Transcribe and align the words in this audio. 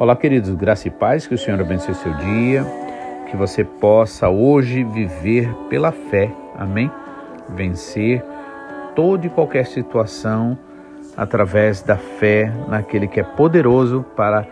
Olá, 0.00 0.16
queridos, 0.16 0.54
graça 0.54 0.88
e 0.88 0.90
paz, 0.90 1.26
que 1.26 1.34
o 1.34 1.36
Senhor 1.36 1.60
abençoe 1.60 1.94
seu 1.94 2.14
dia, 2.14 2.64
que 3.30 3.36
você 3.36 3.62
possa 3.62 4.30
hoje 4.30 4.82
viver 4.82 5.54
pela 5.68 5.92
fé, 5.92 6.32
amém? 6.56 6.90
Vencer 7.50 8.24
toda 8.96 9.26
e 9.26 9.28
qualquer 9.28 9.66
situação 9.66 10.58
através 11.14 11.82
da 11.82 11.98
fé 11.98 12.50
naquele 12.66 13.06
que 13.06 13.20
é 13.20 13.22
poderoso 13.22 14.02
para 14.16 14.46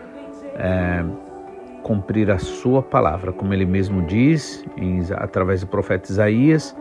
é, 0.54 1.02
cumprir 1.82 2.30
a 2.30 2.38
sua 2.38 2.82
palavra, 2.82 3.32
como 3.32 3.54
ele 3.54 3.64
mesmo 3.64 4.02
diz 4.02 4.62
em, 4.76 5.00
através 5.16 5.62
do 5.62 5.66
profeta 5.66 6.12
Isaías, 6.12 6.76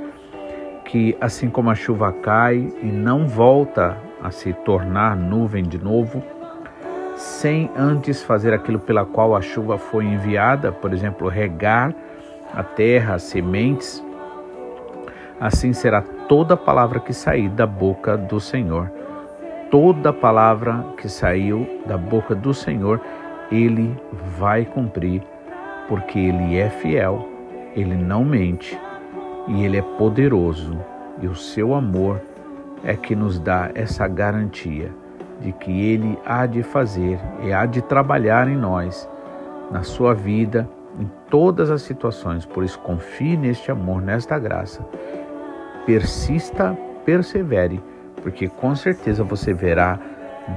que 0.83 1.15
assim 1.21 1.49
como 1.49 1.69
a 1.69 1.75
chuva 1.75 2.11
cai 2.11 2.69
e 2.83 2.87
não 2.87 3.29
volta 3.29 3.95
a 4.21 4.29
se 4.29 4.51
tornar 4.51 5.15
nuvem 5.15 5.63
de 5.63 5.77
novo, 5.77 6.21
sem 7.17 7.69
antes 7.75 8.21
fazer 8.21 8.53
aquilo 8.53 8.77
pela 8.77 9.03
qual 9.03 9.35
a 9.35 9.41
chuva 9.41 9.77
foi 9.77 10.05
enviada, 10.05 10.71
por 10.71 10.93
exemplo, 10.93 11.27
regar 11.27 11.93
a 12.53 12.61
terra, 12.63 13.15
as 13.15 13.23
sementes, 13.23 14.03
assim 15.39 15.73
será 15.73 16.01
toda 16.01 16.55
palavra 16.55 16.99
que 16.99 17.11
sair 17.11 17.49
da 17.49 17.65
boca 17.65 18.15
do 18.15 18.39
Senhor. 18.39 18.91
Toda 19.71 20.13
palavra 20.13 20.85
que 20.97 21.09
saiu 21.09 21.81
da 21.87 21.97
boca 21.97 22.35
do 22.35 22.53
Senhor, 22.53 23.01
ele 23.51 23.99
vai 24.37 24.63
cumprir, 24.63 25.23
porque 25.87 26.19
ele 26.19 26.57
é 26.57 26.69
fiel, 26.69 27.27
ele 27.75 27.95
não 27.95 28.23
mente 28.23 28.79
e 29.47 29.65
ele 29.65 29.77
é 29.77 29.81
poderoso, 29.81 30.79
e 31.19 31.27
o 31.27 31.35
seu 31.35 31.73
amor 31.73 32.21
é 32.83 32.95
que 32.95 33.15
nos 33.15 33.39
dá 33.39 33.71
essa 33.73 34.07
garantia 34.07 34.91
de 35.41 35.51
que 35.51 35.71
ele 35.71 36.17
há 36.25 36.45
de 36.45 36.63
fazer 36.63 37.19
e 37.43 37.53
há 37.53 37.65
de 37.65 37.81
trabalhar 37.81 38.47
em 38.47 38.55
nós, 38.57 39.09
na 39.71 39.83
sua 39.83 40.13
vida, 40.13 40.67
em 40.99 41.09
todas 41.29 41.69
as 41.69 41.81
situações. 41.81 42.45
Por 42.45 42.63
isso, 42.63 42.79
confie 42.79 43.37
neste 43.37 43.71
amor, 43.71 44.01
nesta 44.01 44.39
graça. 44.39 44.85
Persista, 45.85 46.77
persevere, 47.05 47.81
porque 48.21 48.47
com 48.47 48.75
certeza 48.75 49.23
você 49.23 49.53
verá 49.53 49.99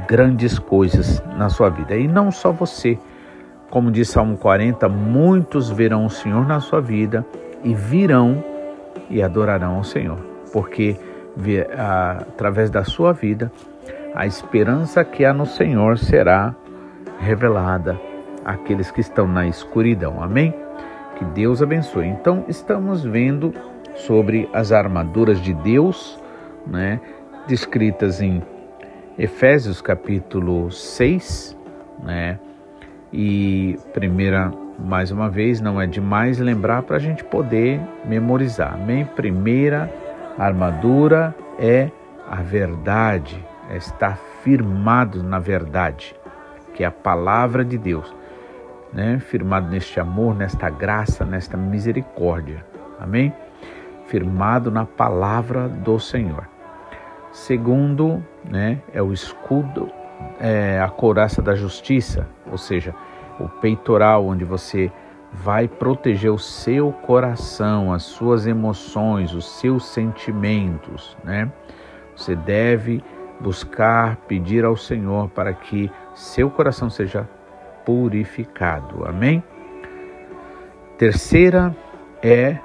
grandes 0.09 0.59
coisas 0.59 1.23
na 1.37 1.49
sua 1.49 1.69
vida. 1.69 1.97
E 1.97 2.09
não 2.09 2.31
só 2.31 2.53
você, 2.53 2.99
como 3.69 3.91
diz 3.91 4.09
Salmo 4.09 4.37
40, 4.37 4.89
muitos 4.89 5.71
verão 5.71 6.07
o 6.07 6.11
Senhor 6.11 6.47
na 6.47 6.61
sua 6.61 6.81
vida 6.81 7.25
e 7.63 7.75
virão 7.75 8.43
e 9.09 9.23
adorarão 9.23 9.77
ao 9.77 9.85
Senhor, 9.85 10.19
porque 10.53 10.97
através 11.77 12.71
da 12.71 12.85
sua 12.85 13.13
vida 13.13 13.53
a 14.15 14.27
esperança 14.27 15.05
que 15.05 15.25
há 15.25 15.33
no 15.33 15.47
Senhor 15.47 15.99
será 15.99 16.55
revelada 17.19 18.01
àqueles 18.45 18.91
que 18.91 19.01
estão 19.01 19.27
na 19.27 19.47
escuridão. 19.47 20.23
Amém? 20.23 20.55
Que 21.17 21.25
Deus 21.25 21.63
abençoe. 21.63 22.07
Então, 22.07 22.45
estamos 22.49 23.05
vendo 23.05 23.53
sobre 23.95 24.49
as 24.53 24.73
armaduras 24.73 25.41
de 25.41 25.53
Deus, 25.53 26.19
né, 26.67 27.01
descritas 27.47 28.21
em 28.21 28.43
Efésios 29.19 29.83
capítulo 29.83 30.71
6, 30.71 31.57
né? 32.03 32.39
E 33.13 33.77
primeira, 33.93 34.51
mais 34.79 35.11
uma 35.11 35.29
vez, 35.29 35.61
não 35.61 35.81
é 35.81 35.87
demais 35.87 36.39
lembrar 36.39 36.83
para 36.83 36.97
a 36.97 37.01
gente 37.01 37.23
poder 37.25 37.81
memorizar. 38.05 38.75
Amém? 38.75 39.05
Primeira 39.05 39.93
armadura 40.39 41.35
é 41.59 41.91
a 42.31 42.37
verdade, 42.37 43.45
é 43.71 43.77
estar 43.77 44.19
firmado 44.43 45.23
na 45.23 45.39
verdade, 45.39 46.15
que 46.75 46.83
é 46.83 46.87
a 46.87 46.91
palavra 46.91 47.65
de 47.65 47.79
Deus, 47.79 48.15
né? 48.93 49.19
Firmado 49.21 49.71
neste 49.71 50.01
amor, 50.01 50.35
nesta 50.35 50.69
graça, 50.69 51.25
nesta 51.25 51.57
misericórdia. 51.57 52.65
Amém? 52.99 53.33
Firmado 54.07 54.71
na 54.71 54.85
palavra 54.85 55.69
do 55.69 55.99
Senhor. 55.99 56.49
Segundo, 57.33 58.25
né, 58.45 58.83
é 58.93 59.01
o 59.01 59.13
escudo, 59.13 59.89
é 60.41 60.81
a 60.81 60.89
couraça 60.89 61.41
da 61.41 61.55
justiça, 61.55 62.27
ou 62.51 62.59
seja, 62.59 62.93
o 63.39 63.49
peitoral 63.49 64.27
onde 64.27 64.45
você 64.45 64.91
vai 65.33 65.69
proteger 65.69 66.33
o 66.33 66.39
seu 66.39 66.93
coração, 66.93 67.93
as 67.93 68.03
suas 68.03 68.49
emoções, 68.49 69.33
os 69.33 69.49
seus 69.61 69.87
sentimentos, 69.87 71.17
né? 71.23 71.51
Você 72.17 72.35
deve 72.35 73.03
buscar, 73.41 74.17
pedir 74.29 74.65
ao 74.65 74.77
Senhor 74.77 75.29
para 75.31 75.53
que 75.53 75.91
seu 76.15 76.51
coração 76.51 76.91
seja 76.91 77.29
purificado. 77.85 79.05
Amém? 79.07 79.43
Terceira 80.99 81.75
é, 82.23 82.59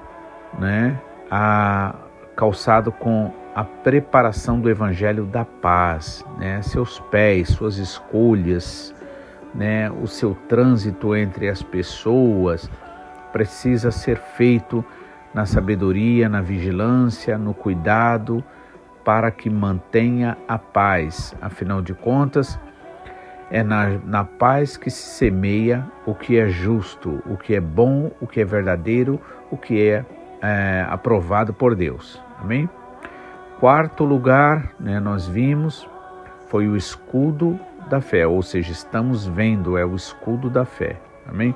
né, 0.59 0.99
a 1.31 1.95
calçado 2.35 2.91
com 2.91 3.31
a 3.55 3.63
preparação 3.63 4.59
do 4.59 4.69
evangelho 4.69 5.23
da 5.23 5.45
paz, 5.45 6.25
né? 6.37 6.61
Seus 6.61 6.99
pés, 6.99 7.47
suas 7.47 7.77
escolhas, 7.77 8.93
né, 9.53 9.89
o 9.89 10.05
seu 10.05 10.35
trânsito 10.49 11.15
entre 11.15 11.47
as 11.47 11.63
pessoas 11.63 12.69
precisa 13.31 13.91
ser 13.91 14.17
feito 14.17 14.83
na 15.33 15.45
sabedoria, 15.45 16.27
na 16.27 16.41
vigilância, 16.41 17.37
no 17.37 17.53
cuidado, 17.53 18.43
para 19.05 19.29
que 19.31 19.49
mantenha 19.49 20.35
a 20.47 20.57
paz. 20.57 21.33
Afinal 21.39 21.81
de 21.81 21.93
contas, 21.93 22.59
é 23.51 23.63
na, 23.63 23.99
na 24.03 24.23
paz 24.25 24.75
que 24.75 24.89
se 24.89 25.17
semeia 25.17 25.85
o 26.05 26.15
que 26.15 26.37
é 26.37 26.49
justo, 26.49 27.21
o 27.25 27.37
que 27.37 27.55
é 27.55 27.61
bom, 27.61 28.11
o 28.19 28.25
que 28.25 28.41
é 28.41 28.45
verdadeiro, 28.45 29.21
o 29.51 29.55
que 29.55 29.87
é, 29.87 30.03
é 30.41 30.85
aprovado 30.89 31.53
por 31.53 31.75
Deus. 31.75 32.21
Amém? 32.41 32.67
Quarto 33.59 34.03
lugar, 34.03 34.73
né, 34.79 34.99
nós 34.99 35.27
vimos, 35.27 35.87
foi 36.47 36.67
o 36.67 36.75
escudo 36.75 37.57
da 37.87 38.01
fé, 38.01 38.25
ou 38.25 38.41
seja, 38.41 38.71
estamos 38.71 39.27
vendo, 39.27 39.77
é 39.77 39.85
o 39.85 39.95
escudo 39.95 40.49
da 40.49 40.65
fé. 40.65 40.97
Amém? 41.27 41.55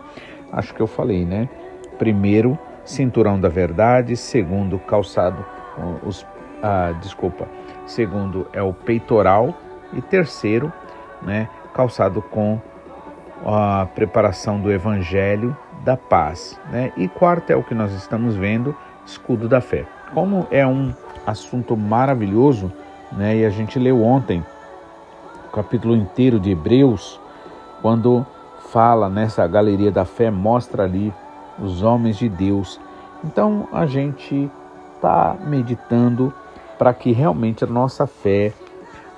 Acho 0.52 0.74
que 0.74 0.82
eu 0.82 0.88
falei, 0.88 1.26
né? 1.26 1.50
Primeiro, 1.98 2.58
cinturão 2.86 3.40
da 3.40 3.50
verdade. 3.50 4.16
Segundo, 4.16 4.80
calçado, 4.80 5.46
os, 6.04 6.26
ah, 6.62 6.94
desculpa. 7.02 7.48
Segundo, 7.86 8.48
é 8.54 8.62
o 8.62 8.74
peitoral. 8.74 9.54
E 9.94 10.02
terceiro, 10.02 10.72
né? 11.22 11.50
Calçado 11.74 12.22
com 12.22 12.60
a 13.46 13.88
preparação 13.96 14.60
do 14.60 14.72
evangelho 14.72 15.56
da 15.84 15.98
paz, 15.98 16.60
né? 16.72 16.92
E 16.96 17.08
quarto 17.08 17.52
é 17.52 17.56
o 17.56 17.64
que 17.64 17.74
nós 17.74 17.92
estamos 17.94 18.36
vendo, 18.36 18.76
escudo 19.06 19.48
da 19.48 19.62
fé. 19.62 19.86
Como 20.14 20.46
é 20.52 20.66
um 20.68 20.94
assunto 21.26 21.76
maravilhoso, 21.76 22.72
né? 23.12 23.38
E 23.38 23.46
a 23.46 23.50
gente 23.50 23.80
leu 23.80 24.04
ontem 24.04 24.44
o 25.48 25.52
capítulo 25.52 25.96
inteiro 25.96 26.40
de 26.40 26.52
Hebreus, 26.52 27.20
quando 27.82 28.26
fala 28.72 29.10
nessa 29.10 29.48
galeria 29.48 29.92
da 29.92 30.06
fé, 30.06 30.30
mostra 30.30 30.84
ali 30.84 31.12
os 31.58 31.82
homens 31.82 32.18
de 32.18 32.30
Deus. 32.30 32.80
Então 33.24 33.68
a 33.72 33.86
gente 33.86 34.52
está 34.96 35.36
meditando 35.48 36.32
para 36.80 36.94
que 36.94 37.12
realmente 37.12 37.66
a 37.66 37.68
nossa 37.68 38.08
fé, 38.08 38.54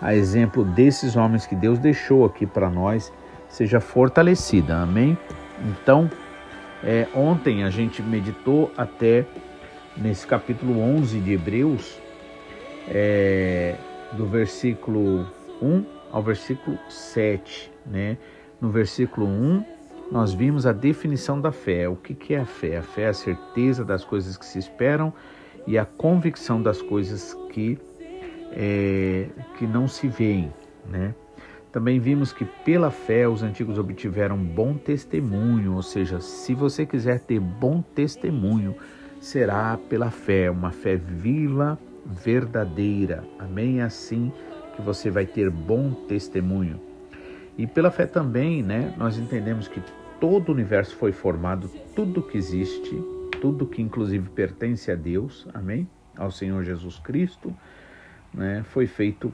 a 0.02 0.16
exemplo 0.16 0.66
desses 0.66 1.16
homens 1.16 1.46
que 1.46 1.56
Deus 1.56 1.78
deixou 1.78 2.26
aqui 2.26 2.48
para 2.48 2.72
nós, 2.72 3.14
seja 3.48 3.80
fortalecida. 3.80 4.78
Amém? 4.82 5.16
Então, 5.64 6.10
é, 6.84 7.08
ontem 7.14 7.64
a 7.64 7.70
gente 7.70 8.02
meditou 8.02 8.72
até 8.76 9.26
nesse 9.96 10.26
capítulo 10.26 10.82
11 10.82 11.20
de 11.20 11.34
Hebreus, 11.34 12.00
é, 12.88 13.76
do 14.14 14.26
versículo 14.26 15.28
1 15.62 15.86
ao 16.12 16.24
versículo 16.24 16.80
7, 16.90 17.72
né? 17.86 18.18
No 18.60 18.72
versículo 18.72 19.28
1, 19.28 19.64
nós 20.12 20.34
vimos 20.34 20.66
a 20.66 20.74
definição 20.74 21.40
da 21.40 21.52
fé. 21.52 21.88
O 21.88 21.96
que, 21.96 22.16
que 22.16 22.34
é 22.34 22.40
a 22.40 22.46
fé? 22.46 22.78
A 22.78 22.82
fé 22.82 23.04
é 23.04 23.08
a 23.10 23.14
certeza 23.14 23.86
das 23.86 24.04
coisas 24.04 24.36
que 24.36 24.46
se 24.46 24.58
esperam 24.58 25.14
e 25.68 25.78
a 25.78 25.86
convicção 25.86 26.62
das 26.62 26.82
coisas 26.82 27.34
que, 27.52 27.78
é, 28.52 29.28
que 29.58 29.66
não 29.66 29.88
se 29.88 30.08
veem, 30.08 30.52
né? 30.90 31.14
Também 31.72 32.00
vimos 32.00 32.34
que 32.34 32.44
pela 32.44 32.92
fé 32.92 33.28
os 33.28 33.42
antigos 33.42 33.80
obtiveram 33.80 34.38
bom 34.38 34.74
testemunho, 34.74 35.76
ou 35.76 35.82
seja, 35.82 36.20
se 36.20 36.54
você 36.54 36.86
quiser 36.86 37.22
ter 37.22 37.40
bom 37.40 37.82
testemunho, 37.82 38.76
será 39.22 39.80
pela 39.90 40.12
fé, 40.12 40.52
uma 40.52 40.72
fé 40.72 40.98
viva, 40.98 41.80
verdadeira. 42.06 43.24
Amém? 43.40 43.82
Assim 43.82 44.34
que 44.76 44.82
você 44.82 45.10
vai 45.10 45.26
ter 45.26 45.50
bom 45.50 45.94
testemunho. 45.94 46.80
E 47.58 47.66
pela 47.66 47.90
fé 47.90 48.06
também, 48.06 48.62
né, 48.62 48.94
nós 48.98 49.18
entendemos 49.18 49.68
que 49.68 49.82
todo 50.20 50.50
o 50.50 50.52
universo 50.52 50.96
foi 50.96 51.12
formado, 51.12 51.70
tudo 51.96 52.22
que 52.22 52.38
existe, 52.38 53.02
tudo 53.42 53.66
que 53.66 53.82
inclusive 53.82 54.30
pertence 54.30 54.92
a 54.92 54.96
Deus, 54.96 55.48
amém? 55.54 55.90
Ao 56.16 56.30
Senhor 56.32 56.64
Jesus 56.64 57.00
Cristo, 57.00 57.54
né, 58.32 58.64
foi 58.64 58.86
feito 58.86 59.34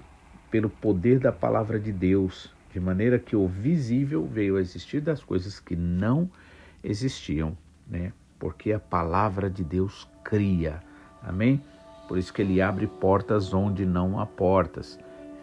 pelo 0.49 0.69
poder 0.69 1.19
da 1.19 1.31
palavra 1.31 1.77
de 1.77 1.91
Deus, 1.91 2.55
de 2.71 2.79
maneira 2.79 3.19
que 3.19 3.35
o 3.35 3.45
visível 3.47 4.25
veio 4.25 4.55
a 4.55 4.61
existir 4.61 5.01
das 5.01 5.21
coisas 5.21 5.59
que 5.59 5.75
não 5.75 6.29
existiam, 6.81 7.57
né? 7.85 8.13
Porque 8.39 8.71
a 8.71 8.79
palavra 8.79 9.49
de 9.49 9.63
Deus 9.63 10.09
cria. 10.23 10.81
Amém? 11.21 11.61
Por 12.07 12.17
isso 12.17 12.31
que 12.31 12.41
ele 12.41 12.61
abre 12.61 12.87
portas 12.87 13.53
onde 13.53 13.85
não 13.85 14.19
há 14.19 14.25
portas. 14.25 14.97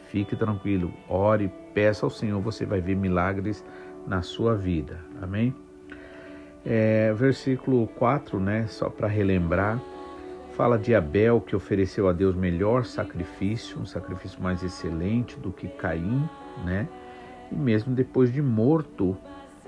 Fique 0.08 0.36
tranquilo, 0.36 0.94
ore, 1.08 1.52
peça 1.74 2.06
ao 2.06 2.10
Senhor, 2.10 2.40
você 2.40 2.64
vai 2.64 2.80
ver 2.80 2.94
milagres 2.94 3.64
na 4.06 4.22
sua 4.22 4.56
vida. 4.56 4.98
Amém? 5.20 5.54
É, 6.64 7.12
versículo 7.12 7.86
4, 7.88 8.40
né, 8.40 8.66
só 8.68 8.88
para 8.88 9.06
relembrar, 9.06 9.78
fala 10.56 10.78
de 10.78 10.94
Abel 10.94 11.40
que 11.40 11.54
ofereceu 11.54 12.08
a 12.08 12.12
Deus 12.12 12.34
melhor 12.34 12.84
sacrifício, 12.84 13.78
um 13.78 13.84
sacrifício 13.84 14.40
mais 14.42 14.62
excelente 14.62 15.38
do 15.38 15.52
que 15.52 15.68
Caim, 15.68 16.28
né? 16.64 16.88
E 17.50 17.54
mesmo 17.54 17.94
depois 17.94 18.32
de 18.32 18.40
morto, 18.40 19.16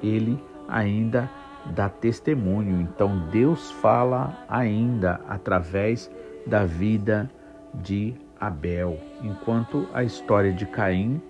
ele 0.02 0.38
ainda 0.68 1.28
dá 1.74 1.88
testemunho. 1.88 2.80
Então 2.80 3.28
Deus 3.30 3.70
fala 3.70 4.44
ainda 4.48 5.20
através 5.28 6.10
da 6.46 6.64
vida 6.64 7.30
de 7.74 8.14
Abel, 8.40 8.98
enquanto 9.22 9.88
a 9.92 10.04
história 10.04 10.52
de 10.52 10.66
Caim 10.66 11.20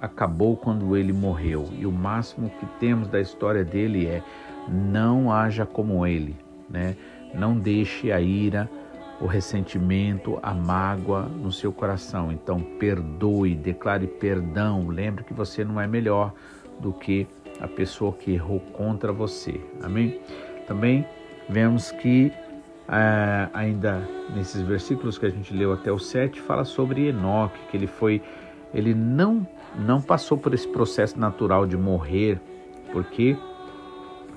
acabou 0.00 0.56
quando 0.56 0.96
ele 0.96 1.12
morreu. 1.12 1.68
E 1.72 1.86
o 1.86 1.92
máximo 1.92 2.50
que 2.50 2.66
temos 2.78 3.08
da 3.08 3.20
história 3.20 3.64
dele 3.64 4.06
é 4.06 4.22
não 4.68 5.32
haja 5.32 5.64
como 5.64 6.06
ele, 6.06 6.36
né? 6.68 6.96
Não 7.34 7.56
deixe 7.56 8.10
a 8.10 8.20
ira, 8.20 8.68
o 9.20 9.26
ressentimento, 9.26 10.38
a 10.42 10.52
mágoa 10.52 11.22
no 11.22 11.50
seu 11.52 11.72
coração. 11.72 12.30
Então 12.32 12.60
perdoe, 12.60 13.54
declare 13.54 14.06
perdão. 14.06 14.88
Lembre 14.88 15.24
que 15.24 15.32
você 15.32 15.64
não 15.64 15.80
é 15.80 15.86
melhor 15.86 16.32
do 16.80 16.92
que 16.92 17.26
a 17.60 17.68
pessoa 17.68 18.12
que 18.12 18.32
errou 18.32 18.60
contra 18.60 19.12
você. 19.12 19.60
Amém? 19.82 20.20
Também 20.66 21.06
vemos 21.48 21.90
que 21.92 22.32
ah, 22.88 23.48
ainda 23.52 24.06
nesses 24.34 24.62
versículos 24.62 25.18
que 25.18 25.26
a 25.26 25.30
gente 25.30 25.52
leu 25.54 25.72
até 25.72 25.90
o 25.90 25.98
7 25.98 26.40
fala 26.40 26.64
sobre 26.64 27.08
Enoque, 27.08 27.58
que 27.70 27.76
ele 27.76 27.86
foi 27.86 28.22
ele 28.74 28.94
não 28.94 29.46
não 29.78 30.00
passou 30.00 30.38
por 30.38 30.54
esse 30.54 30.66
processo 30.68 31.18
natural 31.18 31.66
de 31.66 31.76
morrer, 31.76 32.40
porque 32.92 33.36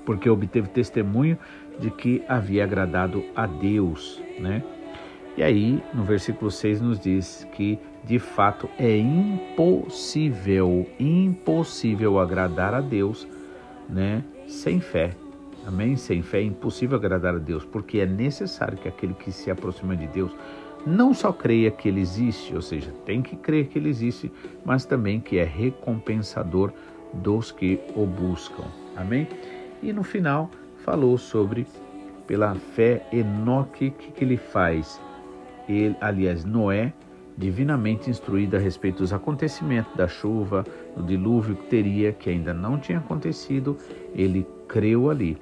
porque 0.09 0.27
obteve 0.27 0.67
testemunho 0.69 1.38
de 1.79 1.91
que 1.91 2.23
havia 2.27 2.63
agradado 2.63 3.23
a 3.35 3.45
Deus, 3.45 4.19
né? 4.39 4.63
E 5.38 5.44
aí, 5.44 5.83
no 5.94 6.03
versículo 6.03 6.50
6 6.50 6.81
nos 6.81 7.00
diz 7.00 7.47
que 7.53 7.77
de 8.06 8.17
fato 8.17 8.67
é 8.79 8.97
impossível, 8.97 10.89
impossível 11.00 12.17
agradar 12.17 12.73
a 12.73 12.81
Deus, 12.81 13.27
né, 13.88 14.23
sem 14.47 14.79
fé. 14.79 15.11
Amém? 15.67 15.95
Sem 15.95 16.23
fé 16.23 16.39
é 16.39 16.44
impossível 16.44 16.97
agradar 16.97 17.35
a 17.35 17.38
Deus, 17.38 17.63
porque 17.63 18.00
é 18.00 18.07
necessário 18.07 18.79
que 18.79 18.88
aquele 18.88 19.13
que 19.13 19.31
se 19.31 19.51
aproxima 19.51 19.95
de 19.95 20.07
Deus 20.07 20.35
não 20.88 21.13
só 21.13 21.31
creia 21.31 21.69
que 21.69 21.88
ele 21.88 22.01
existe, 22.01 22.55
ou 22.55 22.63
seja, 22.63 22.91
tem 23.05 23.21
que 23.21 23.35
crer 23.35 23.67
que 23.67 23.77
ele 23.77 23.89
existe, 23.89 24.31
mas 24.65 24.85
também 24.85 25.19
que 25.19 25.38
é 25.38 25.44
recompensador 25.44 26.73
dos 27.13 27.51
que 27.51 27.79
o 27.95 28.07
buscam. 28.07 28.65
Amém? 28.95 29.27
E 29.81 29.93
no 29.93 30.03
final 30.03 30.49
falou 30.83 31.17
sobre 31.17 31.65
pela 32.27 32.53
fé 32.55 33.05
Enoque 33.11 33.91
que, 33.91 34.11
que 34.11 34.23
ele 34.23 34.37
faz. 34.37 35.01
Ele, 35.67 35.95
aliás, 35.99 36.43
Noé, 36.45 36.93
divinamente 37.37 38.09
instruído 38.09 38.57
a 38.57 38.59
respeito 38.59 38.97
dos 38.97 39.13
acontecimentos 39.13 39.95
da 39.95 40.07
chuva, 40.07 40.65
do 40.95 41.03
dilúvio 41.03 41.55
que 41.55 41.67
teria, 41.67 42.11
que 42.11 42.29
ainda 42.29 42.53
não 42.53 42.77
tinha 42.77 42.97
acontecido, 42.97 43.77
ele 44.13 44.45
creu 44.67 45.09
ali. 45.09 45.37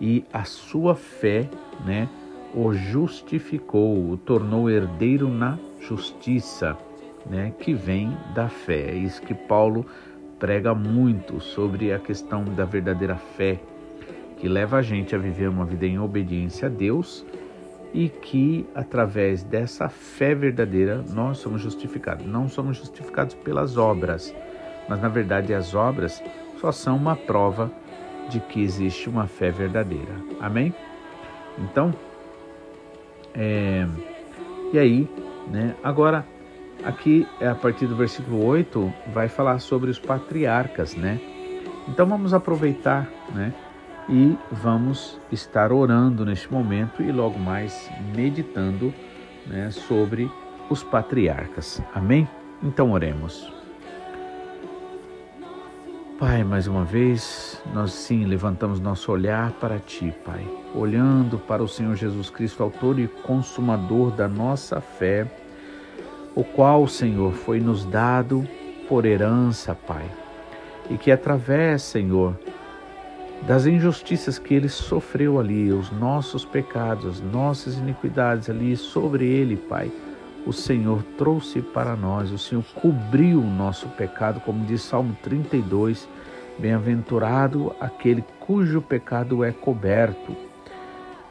E 0.00 0.24
a 0.32 0.44
sua 0.44 0.94
fé, 0.94 1.48
né, 1.84 2.08
o 2.54 2.72
justificou, 2.72 4.10
o 4.10 4.16
tornou 4.16 4.70
herdeiro 4.70 5.28
na 5.28 5.58
justiça, 5.80 6.76
né, 7.28 7.52
que 7.58 7.74
vem 7.74 8.16
da 8.34 8.48
fé. 8.48 8.90
É 8.90 8.94
isso 8.94 9.20
que 9.20 9.34
Paulo 9.34 9.84
prega 10.38 10.74
muito 10.74 11.40
sobre 11.40 11.92
a 11.92 11.98
questão 11.98 12.44
da 12.44 12.64
verdadeira 12.64 13.16
fé, 13.16 13.58
que 14.38 14.48
leva 14.48 14.78
a 14.78 14.82
gente 14.82 15.14
a 15.14 15.18
viver 15.18 15.48
uma 15.48 15.64
vida 15.64 15.86
em 15.86 15.98
obediência 15.98 16.66
a 16.66 16.70
Deus 16.70 17.24
e 17.94 18.08
que 18.08 18.66
através 18.74 19.42
dessa 19.42 19.88
fé 19.88 20.34
verdadeira 20.34 21.02
nós 21.10 21.38
somos 21.38 21.62
justificados. 21.62 22.26
Não 22.26 22.48
somos 22.48 22.76
justificados 22.76 23.34
pelas 23.34 23.76
obras, 23.78 24.34
mas 24.88 25.00
na 25.00 25.08
verdade 25.08 25.54
as 25.54 25.74
obras 25.74 26.22
só 26.60 26.70
são 26.70 26.96
uma 26.96 27.16
prova 27.16 27.72
de 28.28 28.40
que 28.40 28.62
existe 28.62 29.08
uma 29.08 29.26
fé 29.26 29.50
verdadeira. 29.50 30.12
Amém? 30.40 30.74
Então, 31.58 31.94
é, 33.34 33.86
e 34.72 34.78
aí, 34.78 35.08
né? 35.50 35.74
Agora 35.82 36.26
Aqui, 36.84 37.26
a 37.40 37.54
partir 37.54 37.86
do 37.86 37.96
versículo 37.96 38.44
8, 38.44 38.92
vai 39.12 39.28
falar 39.28 39.58
sobre 39.58 39.90
os 39.90 39.98
patriarcas, 39.98 40.94
né? 40.94 41.20
Então 41.88 42.06
vamos 42.06 42.34
aproveitar, 42.34 43.08
né? 43.34 43.52
E 44.08 44.36
vamos 44.52 45.20
estar 45.32 45.72
orando 45.72 46.24
neste 46.24 46.52
momento 46.52 47.02
e 47.02 47.10
logo 47.10 47.38
mais 47.38 47.90
meditando 48.14 48.94
né, 49.46 49.70
sobre 49.70 50.30
os 50.70 50.82
patriarcas. 50.82 51.82
Amém? 51.92 52.28
Então 52.62 52.92
oremos. 52.92 53.52
Pai, 56.18 56.44
mais 56.44 56.66
uma 56.66 56.84
vez, 56.84 57.60
nós 57.74 57.92
sim 57.92 58.24
levantamos 58.24 58.80
nosso 58.80 59.12
olhar 59.12 59.52
para 59.52 59.78
Ti, 59.78 60.14
Pai, 60.24 60.48
olhando 60.74 61.36
para 61.38 61.62
o 61.62 61.68
Senhor 61.68 61.94
Jesus 61.94 62.30
Cristo, 62.30 62.62
autor 62.62 62.98
e 62.98 63.06
consumador 63.06 64.12
da 64.12 64.26
nossa 64.26 64.80
fé 64.80 65.26
o 66.36 66.44
qual, 66.44 66.86
Senhor, 66.86 67.32
foi 67.32 67.58
nos 67.58 67.86
dado 67.86 68.46
por 68.86 69.06
herança, 69.06 69.74
Pai. 69.74 70.04
E 70.90 70.98
que 70.98 71.10
através, 71.10 71.80
Senhor, 71.80 72.38
das 73.46 73.64
injustiças 73.64 74.38
que 74.38 74.52
ele 74.52 74.68
sofreu 74.68 75.40
ali, 75.40 75.72
os 75.72 75.90
nossos 75.90 76.44
pecados, 76.44 77.06
as 77.06 77.20
nossas 77.20 77.78
iniquidades 77.78 78.50
ali 78.50 78.76
sobre 78.76 79.24
ele, 79.24 79.56
Pai, 79.56 79.90
o 80.46 80.52
Senhor 80.52 81.02
trouxe 81.16 81.62
para 81.62 81.96
nós, 81.96 82.30
o 82.30 82.38
Senhor 82.38 82.64
cobriu 82.74 83.40
o 83.40 83.50
nosso 83.50 83.88
pecado, 83.88 84.38
como 84.40 84.62
diz 84.66 84.82
Salmo 84.82 85.16
32, 85.22 86.06
bem-aventurado 86.58 87.74
aquele 87.80 88.22
cujo 88.38 88.82
pecado 88.82 89.42
é 89.42 89.52
coberto. 89.52 90.36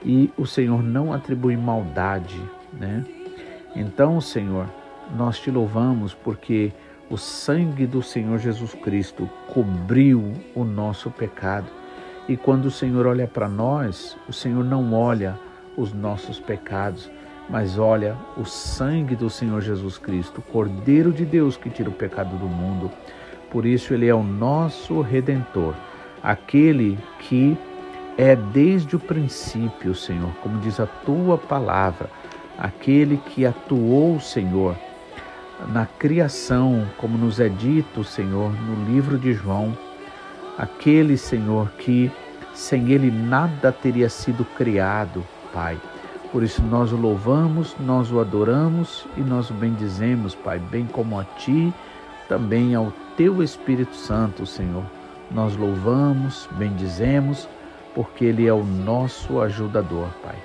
E 0.04 0.32
o 0.36 0.48
Senhor 0.48 0.82
não 0.82 1.14
atribui 1.14 1.56
maldade, 1.56 2.42
né? 2.74 3.06
Então, 3.76 4.20
Senhor, 4.20 4.68
nós 5.16 5.40
te 5.40 5.52
louvamos 5.52 6.14
porque 6.14 6.72
o 7.10 7.18
sangue 7.18 7.86
do 7.86 8.02
Senhor 8.02 8.40
Jesus 8.40 8.74
Cristo 8.74 9.30
cobriu 9.48 10.34
o 10.56 10.64
nosso 10.64 11.12
pecado. 11.12 11.68
E 12.28 12.36
quando 12.36 12.66
o 12.66 12.72
Senhor 12.72 13.06
olha 13.06 13.28
para 13.28 13.48
nós, 13.48 14.18
o 14.28 14.34
Senhor 14.34 14.64
não 14.64 14.94
olha 14.94 15.38
os 15.78 15.94
nossos 15.94 16.40
pecados, 16.40 17.12
mas 17.50 17.78
olha 17.78 18.18
o 18.36 18.46
sangue 18.46 19.16
do 19.16 19.30
Senhor 19.30 19.62
Jesus 19.62 19.98
Cristo, 19.98 20.42
Cordeiro 20.42 21.12
de 21.12 21.26
Deus 21.26 21.56
que 21.56 21.70
tira 21.70 21.90
o 21.90 21.94
pecado 21.94 22.36
do 22.38 22.48
mundo. 22.48 22.92
Por 23.52 23.66
isso, 23.66 23.94
Ele 23.94 24.08
é 24.08 24.16
o 24.16 24.24
nosso 24.24 25.02
redentor, 25.02 25.76
aquele 26.24 26.98
que 27.20 27.56
é 28.18 28.36
desde 28.36 28.96
o 28.96 29.00
princípio, 29.00 29.94
Senhor, 29.94 30.32
como 30.42 30.60
diz 30.60 30.80
a 30.80 30.88
tua 30.88 31.38
palavra, 31.38 32.10
aquele 32.58 33.18
que 33.18 33.46
atuou, 33.46 34.20
Senhor, 34.20 34.76
na 35.68 35.86
criação, 35.86 36.86
como 36.98 37.18
nos 37.18 37.40
é 37.40 37.50
dito, 37.50 38.04
Senhor, 38.04 38.52
no 38.52 38.86
livro 38.92 39.18
de 39.18 39.34
João, 39.34 39.78
aquele, 40.58 41.18
Senhor, 41.18 41.70
que 41.78 42.12
sem 42.54 42.92
ele 42.92 43.12
nada 43.12 43.72
teria 43.72 44.10
sido 44.10 44.46
criado, 44.46 45.24
Pai. 45.54 45.78
Por 46.32 46.44
isso 46.44 46.62
nós 46.64 46.92
o 46.92 46.98
louvamos, 46.98 47.76
nós 47.80 48.12
o 48.12 48.20
adoramos 48.20 49.08
e 49.16 49.22
nós 49.22 49.50
o 49.50 49.54
bendizemos, 49.54 50.36
Pai, 50.36 50.60
bem 50.60 50.86
como 50.86 51.20
a 51.20 51.24
Ti, 51.24 51.74
também 52.28 52.76
ao 52.76 52.92
Teu 53.16 53.42
Espírito 53.42 53.96
Santo, 53.96 54.46
Senhor. 54.46 54.84
Nós 55.32 55.56
louvamos, 55.56 56.48
bendizemos, 56.54 57.48
porque 57.94 58.26
Ele 58.26 58.48
é 58.48 58.54
o 58.54 58.64
nosso 58.64 59.42
ajudador, 59.42 60.08
Pai. 60.22 60.36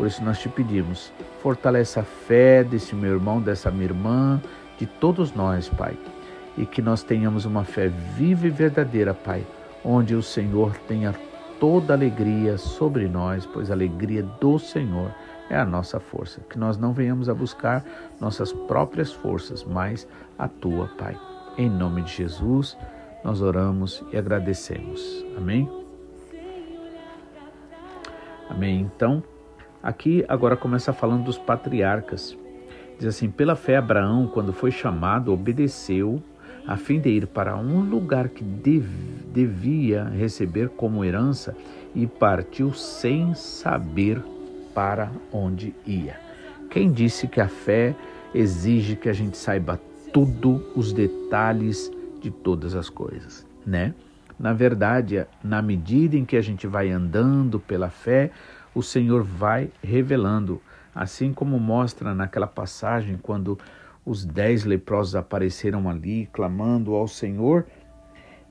Por 0.00 0.06
isso 0.06 0.24
nós 0.24 0.38
te 0.38 0.48
pedimos, 0.48 1.12
fortaleça 1.42 2.00
a 2.00 2.02
fé 2.02 2.64
desse 2.64 2.94
meu 2.94 3.12
irmão, 3.12 3.38
dessa 3.38 3.70
minha 3.70 3.84
irmã, 3.84 4.40
de 4.78 4.86
todos 4.86 5.34
nós, 5.34 5.68
Pai. 5.68 5.94
E 6.56 6.64
que 6.64 6.80
nós 6.80 7.02
tenhamos 7.02 7.44
uma 7.44 7.64
fé 7.64 7.88
viva 8.16 8.46
e 8.46 8.50
verdadeira, 8.50 9.12
Pai, 9.12 9.46
onde 9.84 10.14
o 10.14 10.22
Senhor 10.22 10.74
tenha 10.88 11.14
toda 11.60 11.92
alegria 11.92 12.56
sobre 12.56 13.08
nós, 13.08 13.44
pois 13.44 13.70
a 13.70 13.74
alegria 13.74 14.22
do 14.22 14.58
Senhor 14.58 15.14
é 15.50 15.58
a 15.58 15.66
nossa 15.66 16.00
força. 16.00 16.40
Que 16.48 16.58
nós 16.58 16.78
não 16.78 16.94
venhamos 16.94 17.28
a 17.28 17.34
buscar 17.34 17.84
nossas 18.18 18.54
próprias 18.54 19.12
forças, 19.12 19.64
mas 19.64 20.08
a 20.38 20.48
tua, 20.48 20.86
Pai. 20.96 21.14
Em 21.58 21.68
nome 21.68 22.00
de 22.00 22.14
Jesus, 22.14 22.74
nós 23.22 23.42
oramos 23.42 24.02
e 24.10 24.16
agradecemos. 24.16 25.26
Amém? 25.36 25.70
Amém. 28.48 28.80
Então, 28.80 29.22
aqui 29.82 30.24
agora 30.28 30.56
começa 30.56 30.92
falando 30.92 31.24
dos 31.24 31.38
patriarcas. 31.38 32.36
Diz 32.98 33.08
assim: 33.08 33.30
pela 33.30 33.56
fé, 33.56 33.76
Abraão, 33.76 34.26
quando 34.26 34.52
foi 34.52 34.70
chamado, 34.70 35.32
obedeceu 35.32 36.22
a 36.66 36.76
fim 36.76 37.00
de 37.00 37.08
ir 37.08 37.26
para 37.26 37.56
um 37.56 37.80
lugar 37.80 38.28
que 38.28 38.44
dev, 38.44 38.86
devia 39.32 40.04
receber 40.04 40.68
como 40.68 41.04
herança 41.04 41.56
e 41.94 42.06
partiu 42.06 42.72
sem 42.72 43.34
saber 43.34 44.22
para 44.74 45.10
onde 45.32 45.74
ia. 45.86 46.18
Quem 46.70 46.92
disse 46.92 47.26
que 47.26 47.40
a 47.40 47.48
fé 47.48 47.94
exige 48.34 48.94
que 48.94 49.08
a 49.08 49.12
gente 49.12 49.36
saiba 49.36 49.80
tudo 50.12 50.64
os 50.76 50.92
detalhes 50.92 51.90
de 52.20 52.30
todas 52.30 52.74
as 52.74 52.88
coisas, 52.88 53.46
né? 53.66 53.94
Na 54.38 54.52
verdade, 54.52 55.26
na 55.44 55.60
medida 55.60 56.16
em 56.16 56.24
que 56.24 56.36
a 56.36 56.40
gente 56.40 56.66
vai 56.66 56.90
andando 56.90 57.60
pela 57.60 57.90
fé, 57.90 58.30
o 58.74 58.82
Senhor 58.82 59.22
vai 59.22 59.70
revelando, 59.82 60.60
assim 60.94 61.32
como 61.32 61.58
mostra 61.58 62.14
naquela 62.14 62.46
passagem 62.46 63.18
quando 63.20 63.58
os 64.04 64.24
dez 64.24 64.64
leprosos 64.64 65.14
apareceram 65.14 65.88
ali 65.88 66.28
clamando 66.32 66.94
ao 66.94 67.06
Senhor 67.06 67.66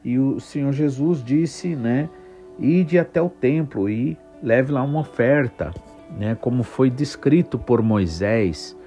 e 0.03 0.17
o 0.17 0.39
Senhor 0.39 0.71
Jesus 0.71 1.23
disse, 1.23 1.75
né, 1.75 2.09
ide 2.57 2.97
até 2.97 3.21
o 3.21 3.29
templo 3.29 3.89
e 3.89 4.17
leve 4.41 4.71
lá 4.71 4.81
uma 4.81 5.01
oferta, 5.01 5.73
né, 6.17 6.35
como 6.35 6.63
foi 6.63 6.89
descrito 6.89 7.57
por 7.57 7.81
Moisés. 7.81 8.77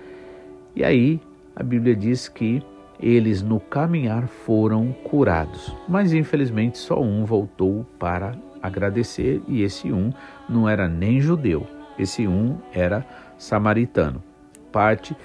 E 0.75 0.83
aí 0.83 1.21
a 1.55 1.63
Bíblia 1.63 1.95
diz 1.95 2.29
que 2.29 2.63
eles 2.99 3.43
no 3.43 3.61
caminhar 3.61 4.27
foram 4.27 4.93
curados, 4.93 5.77
mas 5.89 6.13
infelizmente 6.13 6.79
só 6.79 7.01
um 7.01 7.25
voltou 7.25 7.85
para 7.99 8.35
agradecer 8.63 9.43
e 9.49 9.63
esse 9.63 9.93
um 9.93 10.13
não 10.49 10.69
era 10.69 10.89
nem 10.89 11.21
judeu, 11.21 11.67
esse 11.99 12.27
um 12.27 12.59
era 12.73 13.05
samaritano, 13.37 14.23
parte 14.71 15.17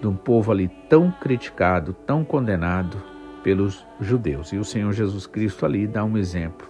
de 0.00 0.06
um 0.06 0.16
povo 0.16 0.50
ali 0.50 0.68
tão 0.88 1.10
criticado, 1.10 1.92
tão 2.06 2.24
condenado 2.24 3.02
pelos 3.42 3.86
judeus. 4.00 4.52
E 4.52 4.56
o 4.56 4.64
Senhor 4.64 4.92
Jesus 4.92 5.26
Cristo 5.26 5.64
ali 5.64 5.86
dá 5.86 6.04
um 6.04 6.16
exemplo, 6.16 6.68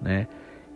né? 0.00 0.26